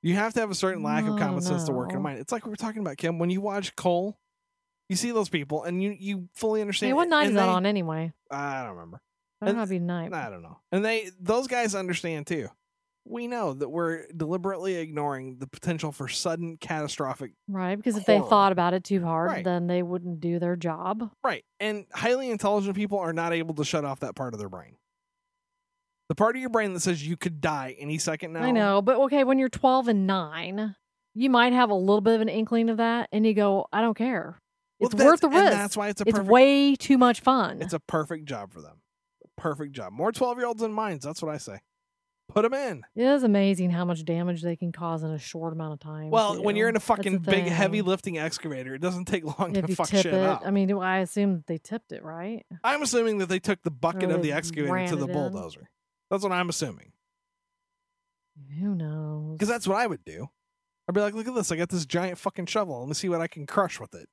You 0.03 0.15
have 0.17 0.35
to 0.35 0.41
have 0.41 0.51
a 0.51 0.55
certain 0.55 0.83
lack 0.83 1.05
of 1.05 1.15
No, 1.15 1.19
common 1.19 1.41
sense 1.41 1.65
to 1.65 1.73
work 1.73 1.91
in 1.91 1.97
a 1.97 2.01
mine. 2.01 2.19
It's 2.19 2.31
like 2.31 2.45
we 2.45 2.51
were 2.51 2.57
talking 2.57 2.83
about, 2.83 2.99
Kim. 2.99 3.19
When 3.19 3.31
you 3.31 3.41
watch 3.41 3.75
coal, 3.75 4.19
you 4.89 4.97
see 4.97 5.11
those 5.11 5.29
people 5.29 5.65
and 5.65 5.83
you 5.83 5.97
you 5.99 6.29
fully 6.35 6.61
understand. 6.61 6.91
Hey, 6.91 6.95
what 6.95 7.09
night 7.09 7.29
is 7.29 7.35
that 7.35 7.49
on 7.49 7.67
anyway? 7.67 8.13
I 8.31 8.63
don't 8.63 8.75
remember. 8.75 9.01
And- 9.41 9.57
not 9.59 9.69
be 9.69 9.79
night. 9.79 10.13
I 10.13 10.31
don't 10.31 10.43
know. 10.43 10.59
And 10.73 10.85
they 10.85 11.11
those 11.21 11.47
guys 11.47 11.75
understand 11.75 12.27
too. 12.27 12.49
We 13.07 13.27
know 13.29 13.53
that 13.53 13.69
we're 13.69 14.07
deliberately 14.17 14.77
ignoring 14.77 15.37
the 15.37 15.47
potential 15.47 15.93
for 15.93 16.09
sudden 16.09 16.57
catastrophic 16.57 17.33
Right, 17.49 17.77
because 17.77 17.99
if 17.99 18.07
they 18.07 18.19
thought 18.19 18.51
about 18.51 18.73
it 18.73 18.83
too 18.83 19.05
hard, 19.05 19.29
Right. 19.31 19.45
then 19.45 19.67
they 19.67 19.83
wouldn't 19.83 20.21
do 20.21 20.39
their 20.39 20.57
job. 20.57 21.11
Right. 21.23 21.45
And 21.61 21.85
highly 21.93 22.31
intelligent 22.31 22.75
people 22.77 22.99
are 22.99 23.13
not 23.13 23.35
able 23.35 23.55
to 23.57 23.65
shut 23.65 23.85
off 23.85 24.01
that 24.01 24.15
part 24.15 24.33
of 24.33 24.39
their 24.41 24.49
brain. 24.49 24.77
The 26.09 26.15
part 26.15 26.35
of 26.37 26.41
your 26.41 26.49
brain 26.51 26.73
that 26.75 26.81
says 26.81 27.07
you 27.07 27.19
could 27.19 27.43
die 27.43 27.77
any 27.79 27.99
second 27.99 28.33
now. 28.33 28.43
I 28.43 28.51
know, 28.53 28.81
but 28.81 28.97
okay, 28.97 29.23
when 29.25 29.39
you're 29.39 29.49
12 29.51 29.89
and 29.89 30.07
9, 30.07 30.75
you 31.15 31.29
might 31.29 31.53
have 31.53 31.69
a 31.71 31.75
little 31.75 32.01
bit 32.01 32.15
of 32.15 32.21
an 32.23 32.29
inkling 32.31 32.71
of 32.71 32.79
that, 32.79 33.09
and 33.13 33.27
you 33.27 33.35
go, 33.35 33.67
I 33.73 33.81
don't 33.83 33.97
care. 33.97 34.39
Well, 34.81 34.91
It's 34.93 35.03
worth 35.03 35.21
the 35.21 35.29
risk. 35.29 35.53
that's 35.53 35.77
why 35.77 35.89
it's 35.89 36.01
a 36.01 36.05
it's 36.05 36.13
perfect 36.19 36.31
way 36.31 36.75
too 36.77 36.99
much 36.99 37.21
fun. 37.21 37.63
it's 37.63 37.73
a 37.75 37.81
perfect 37.81 38.27
job 38.27 38.53
for 38.53 38.61
them. 38.61 38.81
Perfect 39.37 39.73
job. 39.73 39.93
More 39.93 40.13
12 40.13 40.39
year 40.39 40.47
olds 40.47 40.63
in 40.63 40.73
mines. 40.73 41.05
That's 41.05 41.23
what 41.23 41.33
I 41.35 41.39
say. 41.39 41.61
Put 42.29 42.43
them 42.43 42.55
in. 42.55 42.83
it 42.97 43.03
is 43.05 43.23
amazing 43.23 43.71
how 43.71 43.85
much 43.85 44.03
damage 44.05 44.41
they 44.43 44.57
can 44.57 44.73
cause 44.73 45.03
in 45.03 45.11
a 45.11 45.19
short 45.19 45.53
amount 45.53 45.75
of 45.75 45.81
time. 45.81 46.09
Well, 46.11 46.43
when 46.43 46.57
you're 46.57 46.71
in 46.71 46.75
a 46.75 46.79
That's 46.79 46.87
the 46.89 46.97
fucking 46.97 47.19
big, 47.19 47.45
heavy 47.45 47.83
lifting 47.83 48.17
excavator, 48.19 48.75
it 48.75 48.81
doesn't 48.81 49.05
take 49.05 49.25
long 49.39 49.55
if 49.55 49.65
to 49.67 49.71
you 49.71 49.77
fuck 49.77 49.89
tip 49.89 50.03
shit 50.05 50.15
it, 50.15 50.23
up. 50.25 50.43
I 50.45 50.51
mean, 50.51 50.67
do 50.67 50.81
I 50.81 50.99
assume 51.01 51.35
that 51.35 51.47
they 51.47 51.59
tipped 51.59 51.93
it, 51.93 52.03
right? 52.03 52.45
I'm 52.65 52.81
assuming 52.83 53.19
that 53.19 53.29
they 53.29 53.39
took 53.41 53.63
the 53.63 53.71
bucket 53.71 54.05
Or 54.11 54.15
of 54.15 54.23
they 54.23 54.29
the 54.31 54.33
excavator 54.37 54.73
ran 54.73 54.89
to 54.89 54.97
the 54.97 55.05
it 55.07 55.11
in. 55.11 55.13
bulldozer. 55.13 55.69
That's 56.11 56.23
what 56.23 56.33
I'm 56.33 56.49
assuming. 56.49 56.93
Who 58.59 58.75
knows? 58.75 59.33
Because 59.35 59.49
that's 59.49 59.69
what 59.69 59.77
I 59.77 59.87
would 59.87 60.05
do. 60.05 60.29
I'd 60.89 60.95
be 60.95 61.01
like, 61.01 61.15
look 61.15 61.29
at 61.29 61.35
this. 61.35 61.53
I 61.53 61.57
got 61.57 61.69
this 61.69 61.87
giant 61.87 62.19
fucking 62.19 62.47
shovel. 62.47 62.81
Let 62.81 62.89
me 62.89 62.95
see 62.95 63.09
what 63.09 63.21
I 63.21 63.27
can 63.27 63.47
crush 63.47 63.79
with 63.79 63.95
it. 63.95 64.09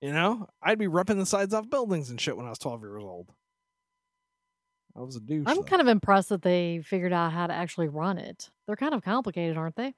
You 0.00 0.12
know? 0.12 0.48
I'd 0.62 0.78
be 0.78 0.86
ripping 0.86 1.18
the 1.18 1.26
sides 1.26 1.54
off 1.54 1.68
buildings 1.68 2.10
and 2.10 2.20
shit 2.20 2.36
when 2.36 2.46
I 2.46 2.50
was 2.50 2.58
12 2.58 2.82
years 2.82 3.02
old. 3.02 3.28
I 4.96 5.00
was 5.00 5.16
a 5.16 5.20
douche. 5.20 5.44
I'm 5.46 5.62
kind 5.62 5.82
of 5.82 5.88
impressed 5.88 6.30
that 6.30 6.42
they 6.42 6.80
figured 6.84 7.12
out 7.12 7.32
how 7.32 7.46
to 7.46 7.52
actually 7.52 7.88
run 7.88 8.18
it. 8.18 8.50
They're 8.66 8.76
kind 8.76 8.94
of 8.94 9.02
complicated, 9.02 9.56
aren't 9.56 9.76
they? 9.76 9.94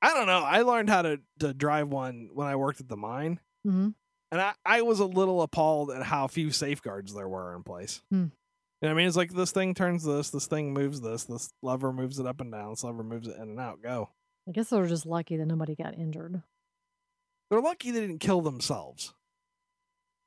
I 0.00 0.14
don't 0.14 0.26
know. 0.26 0.42
I 0.42 0.62
learned 0.62 0.88
how 0.88 1.02
to, 1.02 1.20
to 1.40 1.52
drive 1.52 1.88
one 1.88 2.30
when 2.32 2.46
I 2.46 2.56
worked 2.56 2.80
at 2.80 2.88
the 2.88 2.96
mine. 2.96 3.40
hmm 3.64 3.88
And 4.30 4.40
I, 4.40 4.52
I 4.64 4.82
was 4.82 5.00
a 5.00 5.06
little 5.06 5.42
appalled 5.42 5.90
at 5.90 6.02
how 6.02 6.26
few 6.26 6.50
safeguards 6.50 7.12
there 7.12 7.28
were 7.28 7.54
in 7.54 7.62
place. 7.64 8.02
Hmm. 8.10 8.26
You 8.82 8.88
know 8.88 8.88
what 8.88 8.90
I 8.90 8.94
mean? 8.94 9.08
It's 9.08 9.16
like 9.16 9.32
this 9.32 9.52
thing 9.52 9.74
turns 9.74 10.04
this, 10.04 10.30
this 10.30 10.46
thing 10.46 10.72
moves 10.74 11.00
this, 11.00 11.24
this 11.24 11.50
lever 11.62 11.92
moves 11.92 12.18
it 12.18 12.26
up 12.26 12.40
and 12.40 12.52
down, 12.52 12.70
this 12.70 12.84
lever 12.84 13.02
moves 13.02 13.26
it 13.26 13.36
in 13.36 13.42
and 13.42 13.60
out. 13.60 13.82
Go. 13.82 14.10
I 14.48 14.52
guess 14.52 14.70
they 14.70 14.76
were 14.76 14.86
just 14.86 15.06
lucky 15.06 15.36
that 15.36 15.46
nobody 15.46 15.74
got 15.74 15.94
injured. 15.94 16.42
They're 17.50 17.60
lucky 17.60 17.90
they 17.90 18.00
didn't 18.00 18.18
kill 18.20 18.40
themselves. 18.40 19.14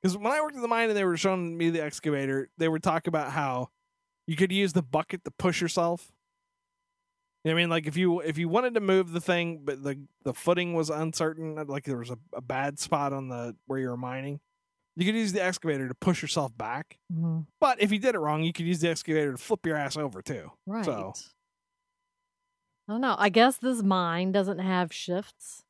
Because 0.01 0.17
when 0.17 0.31
I 0.31 0.41
worked 0.41 0.55
at 0.55 0.61
the 0.61 0.67
mine 0.67 0.89
and 0.89 0.97
they 0.97 1.03
were 1.03 1.17
showing 1.17 1.57
me 1.57 1.69
the 1.69 1.81
excavator, 1.83 2.49
they 2.57 2.69
would 2.69 2.83
talk 2.83 3.07
about 3.07 3.31
how 3.31 3.69
you 4.27 4.35
could 4.37 4.51
use 4.51 4.71
the 4.73 4.81
bucket 4.81 5.25
to 5.25 5.31
push 5.31 5.59
yourself. 5.61 6.11
You 7.43 7.51
know 7.51 7.55
what 7.55 7.59
I 7.59 7.63
mean, 7.63 7.69
like 7.69 7.87
if 7.87 7.95
you 7.97 8.19
if 8.19 8.37
you 8.37 8.49
wanted 8.49 8.73
to 8.75 8.79
move 8.81 9.11
the 9.11 9.21
thing, 9.21 9.61
but 9.63 9.83
the 9.83 9.99
the 10.23 10.33
footing 10.33 10.73
was 10.73 10.89
uncertain, 10.89 11.55
like 11.67 11.85
there 11.85 11.97
was 11.97 12.09
a, 12.09 12.17
a 12.33 12.41
bad 12.41 12.79
spot 12.79 13.13
on 13.13 13.29
the 13.29 13.55
where 13.65 13.79
you 13.79 13.87
were 13.89 13.97
mining, 13.97 14.39
you 14.97 15.05
could 15.05 15.15
use 15.15 15.31
the 15.31 15.41
excavator 15.41 15.87
to 15.87 15.95
push 15.95 16.21
yourself 16.21 16.57
back. 16.57 16.97
Mhm. 17.13 17.47
But 17.61 17.81
if 17.81 17.91
you 17.93 17.99
did 17.99 18.15
it 18.15 18.19
wrong, 18.19 18.43
you 18.43 18.51
could 18.53 18.65
use 18.65 18.79
the 18.79 18.89
excavator 18.89 19.31
to 19.31 19.37
flip 19.37 19.65
your 19.65 19.77
ass 19.77 19.95
over 19.97 20.21
too. 20.21 20.51
Right. 20.65 20.83
So 20.83 21.13
I 22.87 22.91
don't 22.93 23.01
know. 23.01 23.15
I 23.17 23.29
guess 23.29 23.57
this 23.57 23.83
mine 23.83 24.31
doesn't 24.31 24.59
have 24.59 24.91
shifts. 24.93 25.63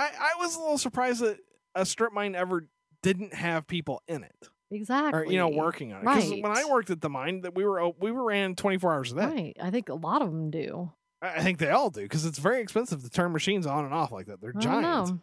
I 0.00 0.10
I 0.34 0.38
was 0.38 0.56
a 0.56 0.60
little 0.60 0.78
surprised 0.78 1.20
that 1.22 1.38
a 1.74 1.84
strip 1.86 2.12
mine 2.12 2.34
ever 2.34 2.68
didn't 3.02 3.34
have 3.34 3.66
people 3.66 4.02
in 4.08 4.24
it 4.24 4.48
Exactly. 4.70 5.20
or 5.20 5.24
you 5.30 5.38
know 5.38 5.48
working 5.48 5.92
on 5.92 6.00
it. 6.00 6.04
Because 6.04 6.30
when 6.30 6.46
I 6.56 6.64
worked 6.70 6.90
at 6.90 7.00
the 7.00 7.08
mine, 7.10 7.42
that 7.42 7.54
we 7.54 7.64
were 7.64 7.80
o- 7.80 7.96
we 8.00 8.10
were 8.12 8.24
ran 8.24 8.54
twenty 8.54 8.78
four 8.78 8.92
hours 8.92 9.12
a 9.12 9.16
day. 9.16 9.20
Right. 9.26 9.56
I 9.60 9.70
think 9.70 9.88
a 9.88 9.94
lot 9.94 10.22
of 10.22 10.28
them 10.30 10.50
do. 10.50 10.92
I 11.22 11.42
think 11.42 11.58
they 11.58 11.70
all 11.70 11.90
do 11.90 12.02
because 12.02 12.24
it's 12.24 12.38
very 12.38 12.60
expensive 12.62 13.02
to 13.02 13.10
turn 13.10 13.32
machines 13.32 13.66
on 13.66 13.84
and 13.84 13.92
off 13.92 14.10
like 14.10 14.26
that. 14.26 14.40
They're 14.40 14.50
I 14.56 14.60
don't 14.60 14.62
giant. 14.82 15.20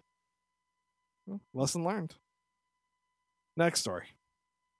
know. 1.27 1.41
Lesson 1.53 1.83
learned. 1.83 2.15
Next 3.55 3.79
story. 3.81 4.05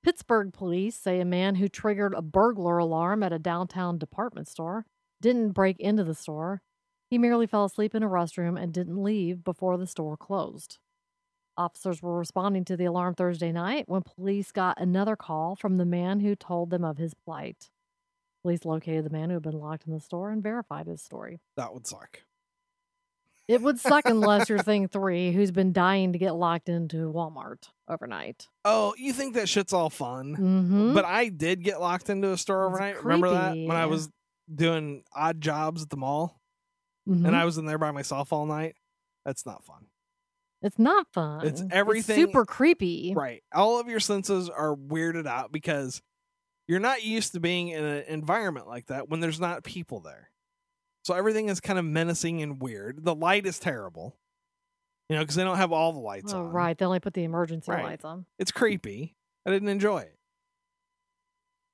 Pittsburgh 0.03 0.53
police 0.53 0.95
say 0.95 1.19
a 1.19 1.25
man 1.25 1.55
who 1.55 1.67
triggered 1.67 2.13
a 2.13 2.21
burglar 2.21 2.77
alarm 2.77 3.23
at 3.23 3.33
a 3.33 3.39
downtown 3.39 3.97
department 3.97 4.47
store 4.47 4.85
didn't 5.21 5.51
break 5.51 5.79
into 5.79 6.03
the 6.03 6.13
store. 6.15 6.61
He 7.09 7.17
merely 7.17 7.47
fell 7.47 7.65
asleep 7.65 7.95
in 7.95 8.03
a 8.03 8.09
restroom 8.09 8.61
and 8.61 8.73
didn't 8.73 9.01
leave 9.01 9.43
before 9.43 9.77
the 9.77 9.87
store 9.87 10.17
closed. 10.17 10.77
Officers 11.57 12.01
were 12.01 12.19
responding 12.19 12.65
to 12.65 12.77
the 12.77 12.85
alarm 12.85 13.15
Thursday 13.15 13.51
night 13.51 13.85
when 13.87 14.03
police 14.03 14.51
got 14.51 14.79
another 14.79 15.15
call 15.15 15.55
from 15.55 15.77
the 15.77 15.85
man 15.85 16.19
who 16.19 16.35
told 16.35 16.69
them 16.69 16.83
of 16.83 16.97
his 16.97 17.13
plight. 17.13 17.69
Police 18.43 18.65
located 18.65 19.05
the 19.05 19.09
man 19.09 19.29
who 19.29 19.35
had 19.37 19.43
been 19.43 19.59
locked 19.59 19.87
in 19.87 19.93
the 19.93 19.99
store 19.99 20.29
and 20.29 20.43
verified 20.43 20.85
his 20.85 21.01
story. 21.01 21.39
That 21.55 21.73
would 21.73 21.87
suck. 21.87 22.21
It 23.47 23.61
would 23.61 23.79
suck 23.79 24.05
unless 24.05 24.49
you're 24.49 24.59
thing 24.63 24.87
three, 24.87 25.31
who's 25.31 25.51
been 25.51 25.71
dying 25.71 26.11
to 26.11 26.19
get 26.19 26.35
locked 26.35 26.69
into 26.69 27.11
Walmart 27.11 27.69
overnight. 27.87 28.49
Oh, 28.65 28.93
you 28.97 29.13
think 29.13 29.33
that 29.35 29.49
shit's 29.49 29.73
all 29.73 29.89
fun? 29.89 30.35
Mm-hmm. 30.35 30.93
But 30.93 31.05
I 31.05 31.29
did 31.29 31.63
get 31.63 31.79
locked 31.79 32.09
into 32.09 32.31
a 32.31 32.37
store 32.37 32.65
overnight. 32.65 33.03
Remember 33.03 33.31
that 33.31 33.57
when 33.57 33.71
I 33.71 33.85
was 33.85 34.09
doing 34.53 35.03
odd 35.15 35.41
jobs 35.41 35.81
at 35.81 35.89
the 35.89 35.97
mall 35.97 36.36
Mm-hmm. 37.07 37.25
and 37.25 37.35
I 37.35 37.45
was 37.45 37.57
in 37.57 37.65
there 37.65 37.77
by 37.77 37.91
myself 37.91 38.33
all 38.33 38.45
night? 38.45 38.75
That's 39.25 39.45
not 39.45 39.63
fun. 39.63 39.85
It's 40.61 40.79
not 40.79 41.07
fun. 41.13 41.45
It's 41.45 41.63
everything- 41.71 42.15
super 42.15 42.45
creepy. 42.45 43.13
Right. 43.15 43.43
All 43.53 43.79
of 43.79 43.87
your 43.87 43.99
senses 43.99 44.49
are 44.49 44.75
weirded 44.75 45.27
out 45.27 45.51
because 45.51 46.01
you're 46.67 46.79
not 46.79 47.03
used 47.03 47.33
to 47.33 47.39
being 47.39 47.69
in 47.69 47.83
an 47.83 48.03
environment 48.07 48.67
like 48.67 48.87
that 48.87 49.07
when 49.09 49.19
there's 49.19 49.39
not 49.39 49.63
people 49.63 49.99
there. 49.99 50.29
So 51.05 51.13
everything 51.13 51.47
is 51.47 51.59
kind 51.61 51.79
of 51.79 51.85
menacing 51.85 52.41
and 52.41 52.61
weird. 52.61 53.05
The 53.05 53.15
light 53.15 53.45
is 53.45 53.59
terrible. 53.59 54.17
You 55.09 55.15
know, 55.15 55.21
because 55.21 55.35
they 55.35 55.43
don't 55.45 55.55
have 55.57 55.71
all 55.71 55.93
the 55.93 55.99
lights 55.99 56.33
Oh, 56.33 56.39
on. 56.39 56.51
right. 56.51 56.77
They 56.77 56.83
only 56.85 56.99
put 56.99 57.13
the 57.13 57.23
emergency 57.23 57.71
Right. 57.71 57.85
lights 57.85 58.03
on. 58.03 58.25
It's 58.39 58.51
creepy. 58.51 59.15
I 59.45 59.51
didn't 59.51 59.69
enjoy 59.69 59.99
it. 59.99 60.17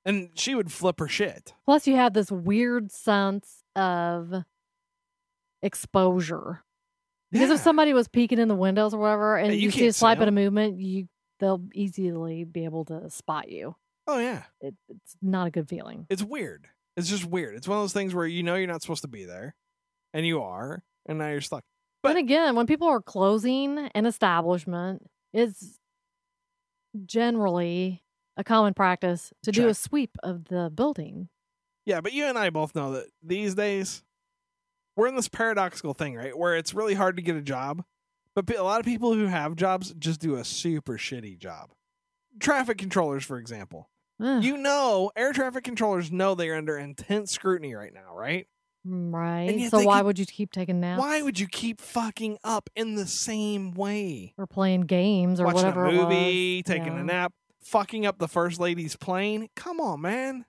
And 0.06 0.30
she 0.36 0.54
would 0.54 0.72
flip 0.72 1.00
her 1.00 1.08
shit. 1.08 1.54
Plus, 1.66 1.88
you 1.88 1.96
have 1.96 2.14
this 2.14 2.30
weird 2.32 2.92
sense 2.92 3.64
of 3.76 4.44
exposure. 5.64 6.64
Because 7.32 7.50
Yeah. 7.50 7.56
if 7.56 7.62
somebody 7.62 7.94
was 7.94 8.08
peeking 8.08 8.38
in 8.38 8.48
the 8.48 8.56
windows 8.56 8.94
or 8.94 9.00
whatever, 9.00 9.38
and 9.38 9.54
you, 9.56 9.62
you 9.62 9.72
see 9.72 9.88
a 9.88 9.94
slight 9.94 10.20
bit 10.20 10.28
of 10.28 10.34
movement, 10.36 10.80
you 10.80 11.08
they'll 11.40 11.64
easily 11.74 12.44
be 12.44 12.64
able 12.66 12.86
to 12.86 13.10
spot 13.10 13.50
you. 13.50 13.76
Oh 14.06 14.20
yeah. 14.20 14.44
It, 14.62 14.76
it's 14.90 15.16
not 15.22 15.48
a 15.48 15.52
good 15.52 15.68
feeling. 15.68 16.06
It's 16.10 16.22
weird. 16.24 16.68
It's 16.96 17.10
just 17.10 17.26
weird. 17.26 17.56
It's 17.56 17.68
one 17.68 17.80
of 17.80 17.84
those 17.84 17.94
things 17.94 18.14
where 18.14 18.28
you 18.28 18.44
know 18.44 18.54
you're 18.56 18.68
not 18.68 18.82
supposed 18.84 19.02
to 19.02 19.08
be 19.08 19.26
there, 19.26 19.56
and 20.14 20.28
you 20.28 20.44
are, 20.44 20.84
and 21.08 21.18
now 21.18 21.30
you're 21.30 21.42
stuck. 21.42 21.64
But 22.04 22.10
But- 22.10 22.18
again, 22.18 22.56
when 22.56 22.68
people 22.68 22.88
are 22.88 23.02
closing 23.02 23.78
an 23.80 24.06
establishment, 24.06 25.10
it's 25.34 25.80
generally 27.06 28.04
a 28.38 28.44
common 28.44 28.74
practice 28.74 29.34
to 29.44 29.52
do 29.52 29.68
a 29.68 29.74
sweep 29.74 30.18
of 30.24 30.46
the 30.46 30.72
building. 30.74 31.30
Yeah, 31.86 32.02
but 32.02 32.14
you 32.14 32.26
and 32.26 32.38
I 32.38 32.50
both 32.50 32.76
know 32.76 32.92
that 32.94 33.08
these 33.22 33.56
days 33.56 34.04
we're 34.96 35.08
in 35.08 35.16
this 35.16 35.28
paradoxical 35.30 35.94
thing, 35.94 36.16
right? 36.16 36.38
Where 36.38 36.56
it's 36.56 36.74
really 36.74 36.94
hard 36.94 37.16
to 37.18 37.22
get 37.24 37.36
a 37.36 37.42
job, 37.42 37.84
but 38.36 38.50
a 38.56 38.64
lot 38.64 38.80
of 38.80 38.86
people 38.86 39.14
who 39.14 39.26
have 39.28 39.56
jobs 39.56 39.94
just 39.98 40.20
do 40.20 40.36
a 40.36 40.44
super 40.44 40.98
shitty 40.98 41.38
job. 41.38 41.72
Traffic 42.40 42.78
controllers, 42.78 43.24
for 43.24 43.38
example. 43.38 43.90
Ugh, 44.22 44.44
You 44.44 44.58
know, 44.58 45.12
air 45.16 45.34
traffic 45.34 45.64
controllers 45.64 46.12
know 46.12 46.36
they're 46.36 46.56
under 46.56 46.78
intense 46.78 47.32
scrutiny 47.32 47.74
right 47.76 47.94
now, 47.94 48.16
right? 48.16 48.48
right. 48.86 49.70
So 49.70 49.82
why 49.84 50.02
would 50.02 50.20
you 50.20 50.26
keep 50.26 50.52
taking 50.52 50.80
naps? 50.82 51.00
Why 51.00 51.22
would 51.22 51.40
you 51.40 51.48
keep 51.48 51.80
fucking 51.80 52.38
up 52.44 52.70
in 52.76 52.96
the 52.96 53.08
same 53.08 53.72
way? 53.72 54.34
or 54.38 54.46
playing 54.48 54.82
games 54.82 55.40
or 55.40 55.46
Watching 55.46 55.58
whatever 55.58 55.86
a 55.86 55.92
movie, 55.92 56.64
taking 56.64 56.94
Yeah. 56.94 57.00
a 57.00 57.04
nap, 57.04 57.34
fucking 57.64 58.06
up 58.06 58.20
the 58.20 58.28
first 58.28 58.60
lady's 58.60 58.96
plane. 58.96 59.48
Come 59.56 59.80
on, 59.80 60.02
man. 60.02 60.46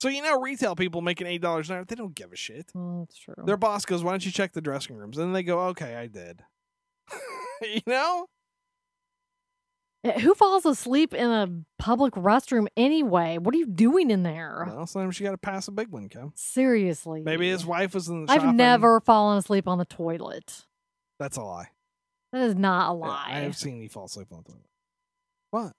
So 0.00 0.08
you 0.08 0.22
know, 0.22 0.40
retail 0.40 0.76
people 0.76 1.00
making 1.00 1.26
eight 1.26 1.42
dollars 1.42 1.70
an 1.70 1.76
hour, 1.76 1.84
they 1.84 1.94
don't 1.96 2.14
give 2.14 2.32
a 2.32 2.36
shit. 2.36 2.70
Oh, 2.76 3.00
that's 3.00 3.18
true. 3.18 3.34
Their 3.44 3.56
boss 3.56 3.84
goes, 3.84 4.04
"Why 4.04 4.12
don't 4.12 4.24
you 4.24 4.30
check 4.32 4.52
the 4.52 4.60
dressing 4.60 4.96
rooms?" 4.96 5.18
And 5.18 5.34
they 5.34 5.42
go, 5.42 5.60
"Okay, 5.68 5.96
I 5.96 6.06
did." 6.06 6.42
you 7.62 7.80
know, 7.86 8.26
Eh, 10.04 10.20
Who 10.20 10.34
falls 10.34 10.64
asleep 10.64 11.12
in 11.12 11.28
a 11.28 11.48
public 11.82 12.14
restroom 12.14 12.68
anyway? 12.76 13.38
What 13.38 13.52
are 13.52 13.58
you 13.58 13.66
doing 13.66 14.12
in 14.12 14.22
there? 14.22 14.64
well, 14.68 14.86
sometimes 14.86 15.18
you 15.18 15.26
got 15.26 15.32
to 15.32 15.38
pass 15.38 15.66
a 15.66 15.72
big 15.72 15.88
one, 15.88 16.08
Kim. 16.08 16.32
Seriously. 16.36 17.22
Maybe 17.22 17.48
his 17.48 17.66
wife 17.66 17.94
was 17.94 18.06
in 18.08 18.26
the. 18.26 18.32
I've 18.32 18.42
shopping. 18.42 18.56
never 18.56 19.00
fallen 19.00 19.38
asleep 19.38 19.66
on 19.66 19.78
the 19.78 19.84
toilet. 19.84 20.66
That's 21.18 21.36
a 21.36 21.42
lie. 21.42 21.70
That 22.32 22.42
is 22.42 22.54
not 22.54 22.92
a 22.92 22.94
Yeah, 22.94 23.06
lie. 23.08 23.24
I 23.26 23.38
have 23.40 23.56
seen 23.56 23.80
you 23.82 23.88
fall 23.88 24.04
asleep 24.04 24.28
on 24.30 24.44
the 24.46 24.52
toilet. 24.52 24.66
What? 25.50 25.72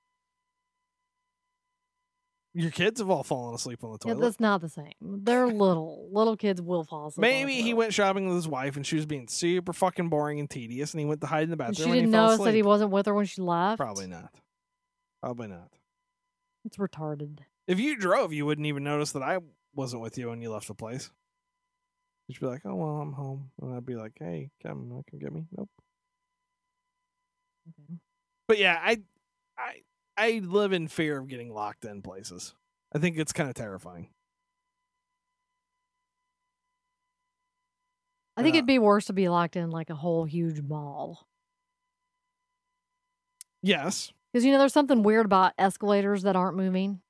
Your 2.56 2.72
kids 2.72 3.00
have 3.00 3.10
all 3.12 3.24
fallen 3.24 3.54
asleep 3.54 3.84
on 3.84 3.92
the 3.92 4.00
Yeah, 4.06 4.14
toilet. 4.14 4.26
that's 4.26 4.40
not 4.40 4.62
the 4.62 4.70
same. 4.70 4.94
They're 5.02 5.48
little. 5.48 6.10
Little 6.12 6.36
kids 6.36 6.60
will 6.62 6.84
fall 6.84 7.08
asleep. 7.08 7.22
Maybe 7.22 7.62
he 7.62 7.74
went 7.76 7.94
shopping 7.94 8.28
with 8.28 8.36
his 8.38 8.48
wife 8.48 8.76
and 8.76 8.86
she 8.86 8.96
was 8.96 9.06
being 9.06 9.28
super 9.28 9.72
fucking 9.72 10.10
boring 10.10 10.40
and 10.40 10.50
tedious, 10.50 10.94
and 10.94 11.00
he 11.00 11.06
went 11.06 11.22
to 11.22 11.28
hide 11.28 11.44
in 11.44 11.50
the 11.50 11.54
And 11.54 11.60
bathroom. 11.60 11.76
she 11.76 11.84
and 11.84 11.94
didn't 11.94 12.08
he 12.08 12.12
fell 12.14 12.26
notice 12.32 12.46
that 12.46 12.54
he 12.56 12.64
wasn't 12.64 12.92
with 12.92 13.06
her 13.06 13.14
when 13.14 13.26
she 13.26 13.42
left. 13.42 13.78
Probably 13.78 14.08
not. 14.08 14.34
Probably 15.22 15.48
not. 15.48 15.70
It's 16.66 16.78
retarded. 16.78 17.40
If 17.68 17.80
you 17.80 17.96
drove, 17.96 18.34
you 18.34 18.46
wouldn't 18.48 18.66
even 18.68 18.84
notice 18.84 19.12
that 19.12 19.22
I 19.22 19.38
wasn't 19.76 20.02
with 20.02 20.18
you 20.18 20.30
when 20.30 20.42
you 20.42 20.50
left 20.52 20.68
the 20.68 20.74
place. 20.74 21.12
You'd 22.28 22.40
be 22.40 22.46
like, 22.48 22.62
"Oh 22.66 22.76
well, 22.76 22.98
I'm 23.02 23.14
home," 23.14 23.52
and 23.62 23.74
I'd 23.76 23.86
be 23.86 23.96
like, 23.96 24.14
"Hey, 24.20 24.50
come, 24.62 25.04
come 25.10 25.20
get 25.20 25.32
me." 25.34 25.46
Nope. 25.56 25.70
Okay. 27.70 28.00
But 28.48 28.58
yeah, 28.58 28.80
I, 28.82 29.02
I, 29.58 29.82
I 30.20 30.40
live 30.44 30.74
in 30.74 30.88
fear 30.90 31.18
of 31.20 31.28
getting 31.30 31.54
locked 31.54 31.86
in 31.86 32.02
places. 32.02 32.54
I 32.94 33.00
think 33.00 33.18
it's 33.18 33.32
kind 33.32 33.48
of 33.50 33.56
terrifying. 33.56 34.10
I 38.36 38.44
think 38.44 38.54
Yeah. 38.56 38.60
it'd 38.60 38.68
be 38.68 38.80
worse 38.80 39.06
to 39.06 39.14
be 39.14 39.28
locked 39.30 39.56
in 39.56 39.70
like 39.70 39.90
a 39.90 39.96
whole 39.96 40.26
huge 40.26 40.62
mall. 40.62 41.28
Yes, 43.62 44.14
Because 44.32 44.46
you 44.46 44.52
know, 44.54 44.58
there's 44.60 44.72
something 44.74 45.04
weird 45.04 45.26
about 45.26 45.54
escalators 45.58 46.22
that 46.24 46.36
aren't 46.36 46.56
moving. 46.58 47.02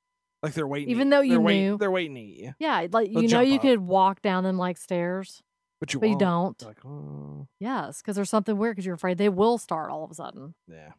like 0.41 0.53
they're 0.53 0.67
waiting. 0.67 0.89
Even 0.89 1.09
though 1.09 1.19
you 1.21 1.31
they're 1.31 1.41
waiting, 1.41 1.63
knew- 1.71 1.77
they're 1.77 1.91
waiting 1.91 2.15
to 2.15 2.21
eat 2.21 2.39
you, 2.39 2.55
Yeah, 2.59 2.87
like 2.91 3.11
They'll 3.11 3.21
you 3.23 3.27
know, 3.27 3.41
you 3.41 3.55
up. 3.55 3.61
could 3.61 3.79
walk 3.79 4.21
down 4.21 4.43
them 4.45 4.57
like 4.57 4.77
stairs, 4.77 5.43
but 5.81 5.93
you 5.93 5.99
but 5.99 6.07
you 6.07 6.17
won't. 6.17 6.57
don't. 6.57 6.61
You're 6.61 6.69
like, 6.69 6.85
oh, 6.85 7.47
Yes, 7.59 8.01
because 8.01 8.15
there's 8.15 8.29
something 8.29 8.57
weird 8.57 8.75
because 8.77 8.85
you're 8.85 8.95
afraid 8.95 9.17
they 9.17 9.29
will 9.29 9.57
start 9.57 9.91
all 9.91 10.03
of 10.05 10.11
a 10.11 10.13
sudden. 10.15 10.55
yeah. 10.67 10.93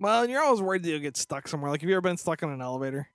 Well, 0.00 0.22
and 0.22 0.30
you're 0.32 0.42
always 0.42 0.62
worried 0.62 0.82
that 0.82 0.88
you'll 0.90 1.00
get 1.00 1.16
stuck 1.16 1.46
somewhere. 1.46 1.70
Like, 1.70 1.82
have 1.82 1.90
you 1.90 1.94
ever 1.94 2.00
been 2.00 2.16
stuck 2.16 2.42
in 2.42 2.48
an 2.50 2.62
elevator? 2.62 3.08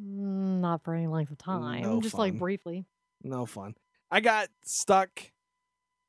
Mm, 0.00 0.60
not 0.60 0.84
for 0.84 0.94
any 0.94 1.08
length 1.08 1.32
of 1.32 1.38
time, 1.38 1.82
No 1.82 2.00
just 2.00 2.16
like 2.16 2.32
fun. 2.32 2.38
briefly. 2.38 2.86
No 3.22 3.46
fun. 3.46 3.74
I 4.10 4.20
got 4.20 4.48
stuck 4.64 5.32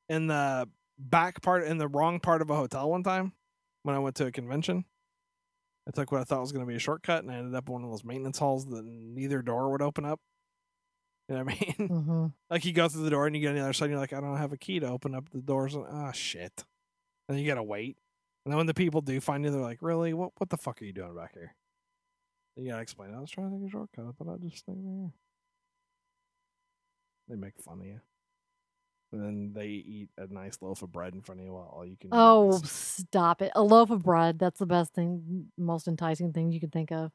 in 0.08 0.28
the 0.28 0.70
back 0.98 1.42
part 1.42 1.64
in 1.64 1.78
the 1.80 1.88
wrong 1.88 2.20
part 2.20 2.42
of 2.42 2.50
a 2.50 2.56
hotel 2.56 2.90
one 2.90 3.04
time 3.04 3.34
when 3.84 3.96
I 3.96 4.00
went 4.00 4.16
to 4.18 4.28
a 4.28 4.32
convention. 4.32 4.86
I 5.88 5.92
took 5.92 6.12
what 6.12 6.22
I 6.22 6.24
thought 6.24 6.42
was 6.42 6.52
going 6.52 6.64
to 6.66 6.70
be 6.70 6.76
a 6.76 6.80
shortcut, 6.80 7.24
and 7.24 7.32
I 7.32 7.36
ended 7.38 7.56
up 7.56 7.68
in 7.68 7.74
one 7.74 7.84
of 7.84 7.90
those 7.90 8.04
maintenance 8.04 8.38
halls 8.38 8.68
that 8.68 8.86
neither 8.86 9.42
door 9.42 9.72
would 9.72 9.82
open 9.82 10.06
up. 10.06 10.20
You 11.28 11.36
know 11.36 11.44
what 11.46 11.54
I 11.54 11.76
mean? 11.80 11.88
hmm 11.88 12.26
like 12.52 12.66
you 12.66 12.74
go 12.74 12.88
through 12.90 13.04
the 13.04 13.10
door 13.10 13.26
and 13.28 13.36
you 13.36 13.42
get 13.42 13.50
on 13.50 13.56
the 13.56 13.62
other 13.62 13.74
side, 13.74 13.86
and 13.86 13.92
you're 13.94 14.00
like, 14.00 14.14
I 14.14 14.22
don't 14.22 14.38
have 14.38 14.54
a 14.54 14.58
key 14.58 14.80
to 14.80 14.88
open 14.88 15.16
up 15.16 15.30
the 15.30 15.42
doors. 15.42 15.74
And 15.74 15.86
oh 15.90 16.12
shit! 16.12 16.64
And 17.28 17.40
you 17.40 17.48
gotta 17.48 17.64
wait. 17.64 17.98
And 18.46 18.52
then 18.52 18.58
when 18.58 18.68
the 18.68 18.74
people 18.74 19.02
do 19.02 19.20
find 19.20 19.44
you, 19.44 19.52
they're 19.52 19.62
like, 19.62 19.80
Really? 19.82 20.14
What? 20.14 20.32
What 20.38 20.50
the 20.50 20.58
fuck 20.58 20.82
are 20.82 20.86
you 20.86 20.94
doing 20.94 21.16
back 21.16 21.34
here? 21.34 21.56
You 22.56 22.70
gotta 22.72 22.82
explain. 22.82 23.14
I 23.14 23.20
was 23.20 23.32
trying 23.32 23.52
to 23.52 23.58
take 23.58 23.68
a 23.68 23.72
shortcut. 23.72 24.06
I 24.06 24.12
thought 24.12 24.34
I'd 24.34 24.42
just 24.42 24.58
stay 24.58 24.74
there. 24.76 25.12
They 27.30 27.36
make 27.36 27.60
fun 27.62 27.80
of 27.80 27.86
you. 27.86 28.02
And 29.12 29.24
then 29.24 29.52
they 29.56 29.68
eat 29.68 30.10
a 30.18 30.28
nice 30.28 30.58
loaf 30.62 30.82
of 30.84 30.92
bread 30.92 31.14
in 31.14 31.22
front 31.22 31.42
of 31.42 31.46
you 31.48 31.54
while 31.54 31.72
all 31.74 31.86
you 31.86 31.96
can. 32.00 32.10
Oh, 32.12 32.50
is- 32.56 32.70
stop 32.70 33.42
it! 33.42 33.52
A 33.56 33.64
loaf 33.64 33.90
of 33.90 34.04
bread—that's 34.04 34.60
the 34.60 34.66
best 34.68 34.94
thing, 34.94 35.48
most 35.58 35.88
enticing 35.88 36.32
thing 36.34 36.52
you 36.52 36.60
can 36.60 36.70
think 36.70 36.92
of. 36.92 37.12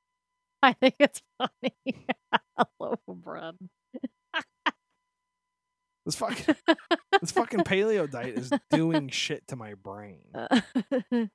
I 0.62 0.72
think 0.74 0.94
it's 0.98 1.20
funny. 1.36 1.74
a 2.56 2.66
loaf 2.78 3.00
of 3.08 3.22
bread. 3.22 3.56
This 6.10 6.16
fucking 6.16 6.56
this 7.20 7.30
fucking 7.30 7.60
paleo 7.60 8.10
diet 8.10 8.36
is 8.36 8.50
doing 8.70 9.08
shit 9.12 9.46
to 9.48 9.56
my 9.56 9.74
brain. 9.74 10.22
Uh, 10.34 10.60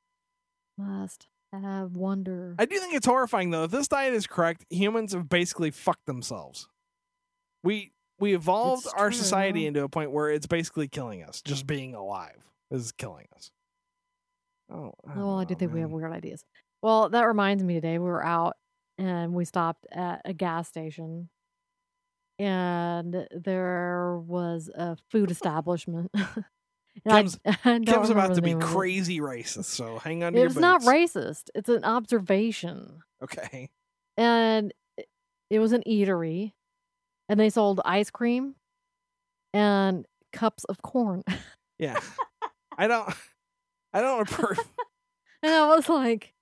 Must 0.77 1.27
have 1.53 1.91
wonder. 1.95 2.55
I 2.59 2.65
do 2.65 2.77
think 2.77 2.93
it's 2.93 3.05
horrifying 3.05 3.51
though. 3.51 3.63
If 3.63 3.71
this 3.71 3.87
diet 3.87 4.13
is 4.13 4.27
correct, 4.27 4.65
humans 4.69 5.13
have 5.13 5.29
basically 5.29 5.71
fucked 5.71 6.05
themselves. 6.05 6.67
We 7.63 7.93
we 8.19 8.33
evolved 8.35 8.85
It's 8.85 8.93
our 8.93 9.11
society 9.11 9.61
true. 9.61 9.67
into 9.69 9.83
a 9.83 9.89
point 9.89 10.11
where 10.11 10.29
it's 10.29 10.47
basically 10.47 10.87
killing 10.89 11.23
us. 11.23 11.41
Just 11.41 11.65
being 11.65 11.95
alive 11.95 12.43
is 12.71 12.91
killing 12.91 13.27
us. 13.35 13.51
Oh, 14.69 14.93
I 15.07 15.17
well, 15.17 15.35
I 15.39 15.45
don't 15.45 15.47
do 15.47 15.53
know, 15.53 15.59
think 15.59 15.73
we 15.73 15.79
have 15.81 15.91
weird 15.91 16.11
ideas. 16.11 16.43
Well, 16.81 17.09
that 17.09 17.23
reminds 17.23 17.63
me 17.63 17.75
today 17.75 17.97
we 17.99 18.05
were 18.05 18.25
out 18.25 18.55
and 18.97 19.33
we 19.33 19.45
stopped 19.45 19.85
at 19.91 20.21
a 20.25 20.33
gas 20.33 20.67
station 20.67 21.29
and 22.39 23.27
there 23.31 24.17
was 24.17 24.69
a 24.73 24.97
food 25.11 25.31
establishment. 25.31 26.11
Kim's- 27.07 27.37
Kim's 27.63 28.09
about 28.09 28.35
to 28.35 28.41
be 28.41 28.51
name 28.53 28.61
of 28.61 28.63
it. 28.63 28.73
crazy 28.73 29.19
racist, 29.19 29.65
so 29.65 29.99
hang 29.99 30.23
on 30.23 30.33
to 30.33 30.39
your 30.39 30.47
It's 30.47 30.55
not 30.55 30.81
racist. 30.83 31.49
It's 31.53 31.69
an 31.69 31.83
observation. 31.83 32.99
Okay. 33.23 33.69
And 34.17 34.73
it- 34.97 35.07
it 35.49 35.59
was 35.59 35.71
an 35.73 35.83
eatery 35.87 36.53
and 37.29 37.39
they 37.39 37.49
sold 37.49 37.81
ice 37.85 38.09
cream 38.09 38.55
and 39.53 40.05
cups 40.33 40.63
of 40.65 40.81
corn. 40.81 41.23
Yeah. 41.79 41.99
I 42.77 42.87
don't 42.87 43.13
I 43.93 44.01
don't 44.01 44.21
approve. 44.29 44.59
And 45.43 45.53
I 45.53 45.67
was 45.75 45.87
like, 45.87 46.33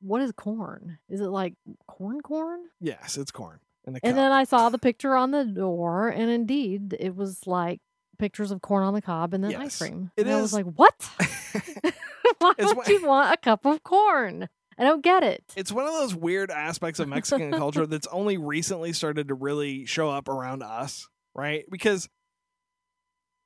what 0.00 0.20
is 0.22 0.32
corn? 0.32 0.98
Is 1.08 1.20
it 1.20 1.28
like 1.28 1.54
corn 1.88 2.20
corn? 2.20 2.60
yes, 2.80 3.16
it's 3.18 3.30
corn. 3.30 3.58
In 3.86 3.96
a 3.96 4.00
And 4.02 4.16
then 4.16 4.32
I 4.32 4.44
saw 4.44 4.68
the 4.70 4.78
picture 4.78 5.14
on 5.14 5.30
the 5.30 5.44
door, 5.44 6.08
and 6.08 6.30
indeed, 6.30 6.96
it 6.98 7.14
was 7.14 7.46
like 7.46 7.80
pictures 8.18 8.50
of 8.50 8.62
corn 8.62 8.82
on 8.84 8.94
the 8.94 9.02
cob 9.02 9.34
and 9.34 9.42
then 9.44 9.50
Yes, 9.50 9.60
ice 9.60 9.78
cream. 9.78 10.10
it 10.16 10.22
and 10.26 10.34
I 10.34 10.40
was 10.40 10.52
like, 10.52 10.66
what? 10.66 10.94
Why 12.38 12.52
It's 12.58 12.74
would 12.74 12.88
you 12.88 13.06
want 13.06 13.34
a 13.34 13.36
cup 13.36 13.64
of 13.66 13.82
corn? 13.82 14.48
I 14.78 14.82
don't 14.84 15.02
get 15.02 15.22
it. 15.22 15.44
it's 15.56 15.70
one 15.70 15.86
of 15.86 15.92
those 15.92 16.14
weird 16.16 16.50
aspects 16.50 16.98
of 16.98 17.08
Mexican 17.08 17.52
culture 17.52 17.86
that's 17.88 18.08
only 18.08 18.38
recently 18.38 18.92
started 18.92 19.28
to 19.28 19.34
really 19.34 19.84
show 19.86 20.08
up 20.10 20.28
around 20.28 20.62
us, 20.62 21.08
right? 21.34 21.64
Because 21.70 22.08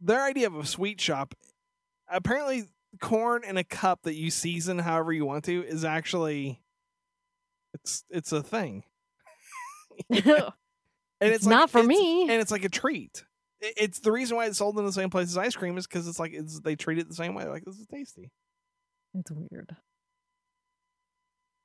their 0.01 0.23
idea 0.23 0.47
of 0.47 0.55
a 0.57 0.65
sweet 0.65 1.01
shop, 1.01 1.35
apparently, 2.09 2.65
corn 3.01 3.43
in 3.45 3.57
a 3.59 3.65
cup 3.65 4.01
that 4.05 4.15
you 4.15 4.31
season 4.31 4.79
however 4.79 5.13
you 5.13 5.27
want 5.27 5.45
to 5.45 5.63
is 5.65 5.85
actually 5.85 6.63
it's 7.75 8.05
it's 8.09 8.33
a 8.33 8.43
thing, 8.43 8.85
and 10.11 10.21
it's, 10.21 10.53
it's, 11.21 11.47
like- 11.47 11.51
not 11.51 11.71
for 11.71 11.79
it's- 11.79 11.89
me. 11.89 12.23
and 12.23 12.33
it's 12.41 12.51
like 12.51 12.65
a 12.65 12.69
treat. 12.69 13.25
It's 13.61 13.99
the 14.01 14.13
reason 14.13 14.37
why 14.37 14.47
it's 14.47 14.59
sold 14.59 14.79
in 14.79 14.87
the 14.87 14.93
same 14.93 15.11
place 15.11 15.29
as 15.29 15.37
ice 15.37 15.57
cream 15.57 15.77
is 15.79 15.87
because 15.87 16.07
it's 16.07 16.21
like 16.21 16.33
it's 16.33 16.61
they 16.61 16.77
treat 16.77 16.99
it 16.99 17.09
the 17.09 17.15
same 17.15 17.35
way. 17.35 17.45
Like 17.47 17.65
this 17.65 17.77
is 17.77 17.87
tasty. 17.89 18.31
It's 19.15 19.31
weird. 19.33 19.75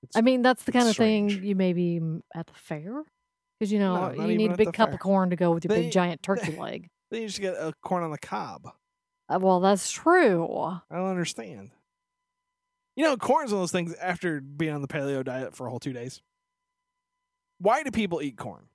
It's, 0.01 0.17
I 0.17 0.21
mean, 0.21 0.41
that's 0.41 0.63
the 0.63 0.71
kind 0.71 0.87
of 0.87 0.95
thing 0.95 1.29
you 1.29 1.55
maybe 1.55 1.97
m- 1.97 2.23
at 2.35 2.47
the 2.47 2.53
fair. 2.55 3.03
Because, 3.59 3.71
you 3.71 3.79
know, 3.79 4.09
No, 4.11 4.25
you 4.25 4.35
need 4.35 4.51
a 4.51 4.57
big 4.57 4.73
cup 4.73 4.89
fair. 4.89 4.95
of 4.95 4.99
corn 4.99 5.29
to 5.29 5.35
go 5.35 5.51
with 5.51 5.63
your 5.65 5.69
They- 5.75 5.83
big 5.83 5.91
giant 5.91 6.23
turkey 6.23 6.57
leg. 6.57 6.89
then 7.11 7.21
you 7.21 7.27
just 7.27 7.39
get 7.39 7.53
a 7.53 7.73
corn 7.83 8.03
on 8.03 8.11
the 8.11 8.17
cob. 8.17 8.67
Uh, 9.29 9.39
well, 9.39 9.59
that's 9.61 9.89
true. 9.91 10.45
I 10.89 10.97
don't 10.97 11.07
understand. 11.09 11.69
You 12.95 13.05
know, 13.05 13.17
corn's 13.17 13.51
one 13.51 13.57
of 13.59 13.61
those 13.61 13.71
things 13.71 13.93
after 13.95 14.41
being 14.41 14.73
on 14.73 14.81
the 14.81 14.87
paleo 14.87 15.23
diet 15.23 15.55
for 15.55 15.67
a 15.67 15.69
whole 15.69 15.79
two 15.79 15.93
days. 15.93 16.21
Why 17.59 17.83
do 17.83 17.91
people 17.91 18.21
eat 18.21 18.37
corn? 18.37 18.67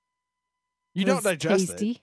You 0.95 1.05
don't 1.05 1.23
digest 1.23 1.69
tasty. 1.71 1.91
it, 1.93 2.01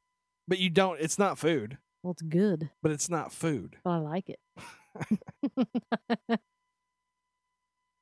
but 0.48 0.60
you 0.60 0.70
don't. 0.70 1.00
It's 1.00 1.18
not 1.20 1.38
food, 1.38 1.78
Well, 2.04 2.12
it's 2.12 2.22
good, 2.22 2.70
but 2.82 2.92
it's 2.92 3.10
not 3.10 3.32
food. 3.34 3.78
but 3.84 3.90
I 3.92 3.98
like 3.98 4.30
it. 4.30 4.40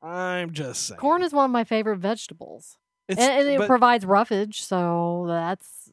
I'm 0.01 0.51
just 0.51 0.85
saying. 0.87 0.99
corn 0.99 1.23
is 1.23 1.31
one 1.33 1.45
of 1.45 1.51
my 1.51 1.63
favorite 1.63 1.97
vegetables. 1.97 2.77
it's, 3.07 3.19
and, 3.21 3.41
and 3.41 3.49
it 3.49 3.57
but, 3.57 3.67
provides 3.67 4.05
roughage, 4.05 4.61
so 4.61 5.25
that's, 5.27 5.89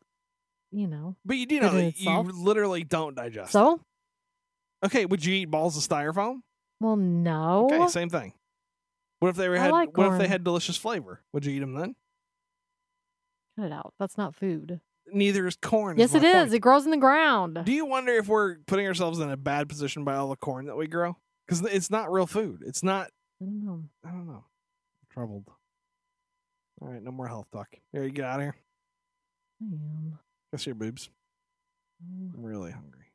you 0.72 0.86
know. 0.88 1.16
but 1.24 1.36
you 1.36 1.46
do 1.46 1.60
know 1.60 1.68
in 1.70 1.74
that 1.76 1.82
you 2.00 2.10
itself. 2.10 2.26
literally 2.34 2.82
don't 2.82 3.14
digest. 3.14 3.50
it. 3.50 3.52
So, 3.52 3.80
okay, 4.84 5.06
would 5.06 5.24
you 5.24 5.34
eat 5.34 5.44
balls 5.46 5.76
of 5.76 5.82
styrofoam? 5.88 6.40
well, 6.80 6.96
no. 6.96 7.68
Okay, 7.70 7.86
same 7.88 8.08
thing. 8.10 8.32
What 9.20 9.28
if 9.28 9.36
they 9.36 9.48
were 9.48 9.56
I 9.58 9.64
had? 9.64 9.70
like 9.72 9.96
what 9.96 10.06
if 10.06 10.12
they 10.14 10.18
corn. 10.18 10.30
had 10.30 10.44
delicious 10.44 10.76
flavor? 10.76 11.20
Would 11.32 11.44
you 11.46 11.52
eat 11.52 11.58
them 11.60 11.74
then? 11.74 11.94
Cut 13.60 13.66
it 13.66 13.72
out. 13.72 13.92
That's 13.98 14.16
not 14.16 14.34
food. 14.34 14.80
Neither 15.12 15.46
is 15.46 15.56
corn. 15.56 15.98
yes, 15.98 16.14
it 16.14 16.24
is. 16.24 16.34
point. 16.34 16.54
It 16.54 16.58
grows 16.60 16.84
in 16.86 16.92
the 16.92 16.96
ground. 16.96 17.58
Do 17.64 17.72
you 17.72 17.84
wonder 17.84 18.12
if 18.12 18.26
we're 18.26 18.56
putting 18.66 18.86
ourselves 18.86 19.18
in 19.18 19.30
a 19.30 19.36
bad 19.36 19.68
position 19.68 20.04
by 20.04 20.14
all 20.14 20.30
the 20.30 20.36
corn 20.36 20.66
that 20.66 20.76
we 20.76 20.86
grow? 20.86 21.16
Because 21.46 21.60
it's 21.62 21.90
not 21.90 22.10
real 22.10 22.26
food. 22.26 22.62
It's 22.64 22.82
not. 22.82 23.10
I 23.42 23.44
don't 23.44 23.64
know. 23.64 23.84
I 24.06 24.10
don't 24.12 24.26
know. 24.26 24.44
troubled. 25.12 25.44
All 26.80 26.88
right, 26.88 27.02
no 27.02 27.10
more 27.10 27.28
health 27.28 27.48
talk. 27.52 27.68
Here, 27.92 28.04
you 28.04 28.10
get 28.10 28.24
out 28.24 28.40
of 28.40 28.44
here. 28.44 28.56
I 29.60 29.66
am. 29.66 30.18
Guess 30.52 30.64
your 30.64 30.74
boobs. 30.74 31.10
Mm. 32.02 32.34
I'm 32.34 32.42
really 32.42 32.70
hungry. 32.70 33.12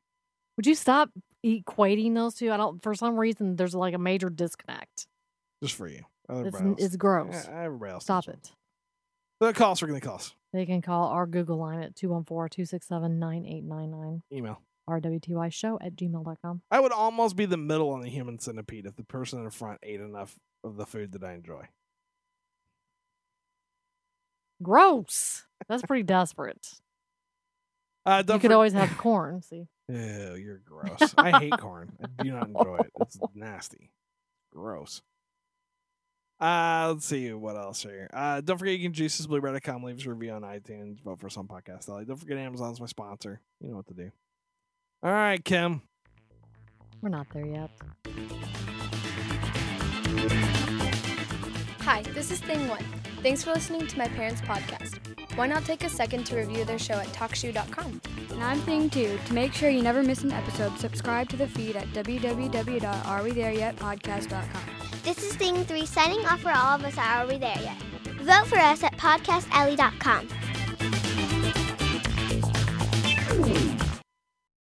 Would 0.56 0.66
you 0.66 0.76
stop 0.76 1.10
equating 1.44 2.14
those 2.14 2.34
two? 2.34 2.52
I 2.52 2.56
don't. 2.56 2.80
For 2.82 2.94
some 2.94 3.18
reason, 3.18 3.56
there's 3.56 3.74
like 3.74 3.94
a 3.94 3.98
major 3.98 4.30
disconnect. 4.30 5.08
Just 5.60 5.74
for 5.74 5.88
you. 5.88 6.04
It's, 6.28 6.60
else. 6.60 6.76
it's 6.78 6.96
gross. 6.96 7.32
Yeah, 7.32 7.64
everybody 7.64 7.92
else. 7.92 8.04
Stop 8.04 8.28
it. 8.28 8.52
The 9.40 9.52
costs 9.52 9.82
are 9.82 9.86
going 9.86 10.00
to 10.00 10.06
cost. 10.06 10.34
They 10.52 10.64
can 10.66 10.80
call 10.82 11.08
our 11.08 11.26
Google 11.26 11.58
line 11.58 11.80
at 11.82 11.94
214-267-9899. 11.96 14.22
Email. 14.32 14.60
RWTY 14.88 15.52
show 15.52 15.78
at 15.82 15.96
gmail.com. 15.96 16.62
I 16.70 16.78
would 16.80 16.92
almost 16.92 17.34
be 17.36 17.44
the 17.44 17.56
middle 17.56 17.90
on 17.90 18.00
the 18.00 18.08
human 18.08 18.38
centipede 18.38 18.86
if 18.86 18.94
the 18.96 19.02
person 19.02 19.40
in 19.40 19.44
the 19.44 19.50
front 19.50 19.80
ate 19.82 20.00
enough 20.00 20.38
of 20.64 20.76
the 20.76 20.86
food 20.86 21.12
that 21.12 21.24
I 21.24 21.34
enjoy. 21.34 21.66
Gross. 24.62 25.44
That's 25.68 25.82
pretty 25.82 26.02
desperate. 26.04 26.68
Uh, 28.06 28.18
You 28.18 28.24
don't 28.24 28.40
could 28.40 28.50
for- 28.50 28.54
always 28.54 28.72
have 28.72 28.96
corn. 28.98 29.42
See, 29.42 29.66
Ew, 29.88 30.34
you're 30.36 30.62
gross. 30.64 31.14
I 31.18 31.38
hate 31.40 31.58
corn. 31.58 31.92
I 32.18 32.22
do 32.22 32.32
not 32.32 32.46
enjoy 32.48 32.76
it. 32.80 32.92
It's 33.00 33.18
nasty. 33.34 33.90
Gross. 34.52 35.02
Uh, 36.38 36.92
let's 36.92 37.06
see 37.06 37.32
what 37.32 37.56
else 37.56 37.82
here. 37.82 38.10
Uh, 38.12 38.40
don't 38.42 38.58
forget 38.58 38.78
you 38.78 38.90
can 38.90 38.92
juicesblueberry.com, 38.92 39.82
leave 39.82 39.96
us 39.98 40.04
a 40.06 40.10
review 40.10 40.32
on 40.32 40.42
iTunes, 40.42 41.00
vote 41.02 41.18
for 41.18 41.30
some 41.30 41.48
podcast. 41.48 41.88
Alley. 41.88 42.04
Don't 42.04 42.18
forget 42.18 42.36
Amazon's 42.36 42.78
my 42.80 42.86
sponsor. 42.86 43.40
You 43.60 43.70
know 43.70 43.76
what 43.76 43.86
to 43.86 43.94
do. 43.94 44.10
All 45.02 45.12
right, 45.12 45.42
Kim. 45.44 45.80
we're 47.00 47.08
not 47.08 47.26
there 47.32 47.46
yet. 47.46 47.70
Hi, 51.80 52.02
this 52.02 52.30
is 52.30 52.40
Thing 52.40 52.68
One. 52.68 52.84
Thanks 53.22 53.42
for 53.42 53.52
listening 53.52 53.86
to 53.86 53.98
my 53.98 54.08
parents' 54.08 54.40
podcast. 54.42 54.98
Why 55.36 55.46
not 55.46 55.64
take 55.64 55.84
a 55.84 55.88
second 55.88 56.24
to 56.26 56.36
review 56.36 56.64
their 56.64 56.78
show 56.78 56.94
at 56.94 57.06
talkshoe.com? 57.08 58.00
And 58.30 58.42
I'm 58.42 58.58
Thing 58.60 58.90
2. 58.90 59.18
To 59.26 59.32
make 59.32 59.52
sure 59.52 59.70
you 59.70 59.82
never 59.82 60.02
miss 60.02 60.22
an 60.22 60.32
episode, 60.32 60.76
subscribe 60.78 61.28
to 61.30 61.36
the 61.36 61.46
feed 61.46 61.76
at 61.76 61.86
www.arewethereyetpodcast.com. 61.88 64.75
This 65.06 65.22
is 65.22 65.36
Thing 65.36 65.64
3 65.64 65.86
signing 65.86 66.26
off 66.26 66.40
for 66.40 66.50
all 66.50 66.74
of 66.74 66.84
us 66.84 66.98
Are 66.98 67.28
We 67.28 67.38
There 67.38 67.56
Yet? 67.60 67.80
Vote 68.22 68.48
for 68.48 68.58
us 68.58 68.82
at 68.82 68.96
podcastalley.com. 68.96 70.26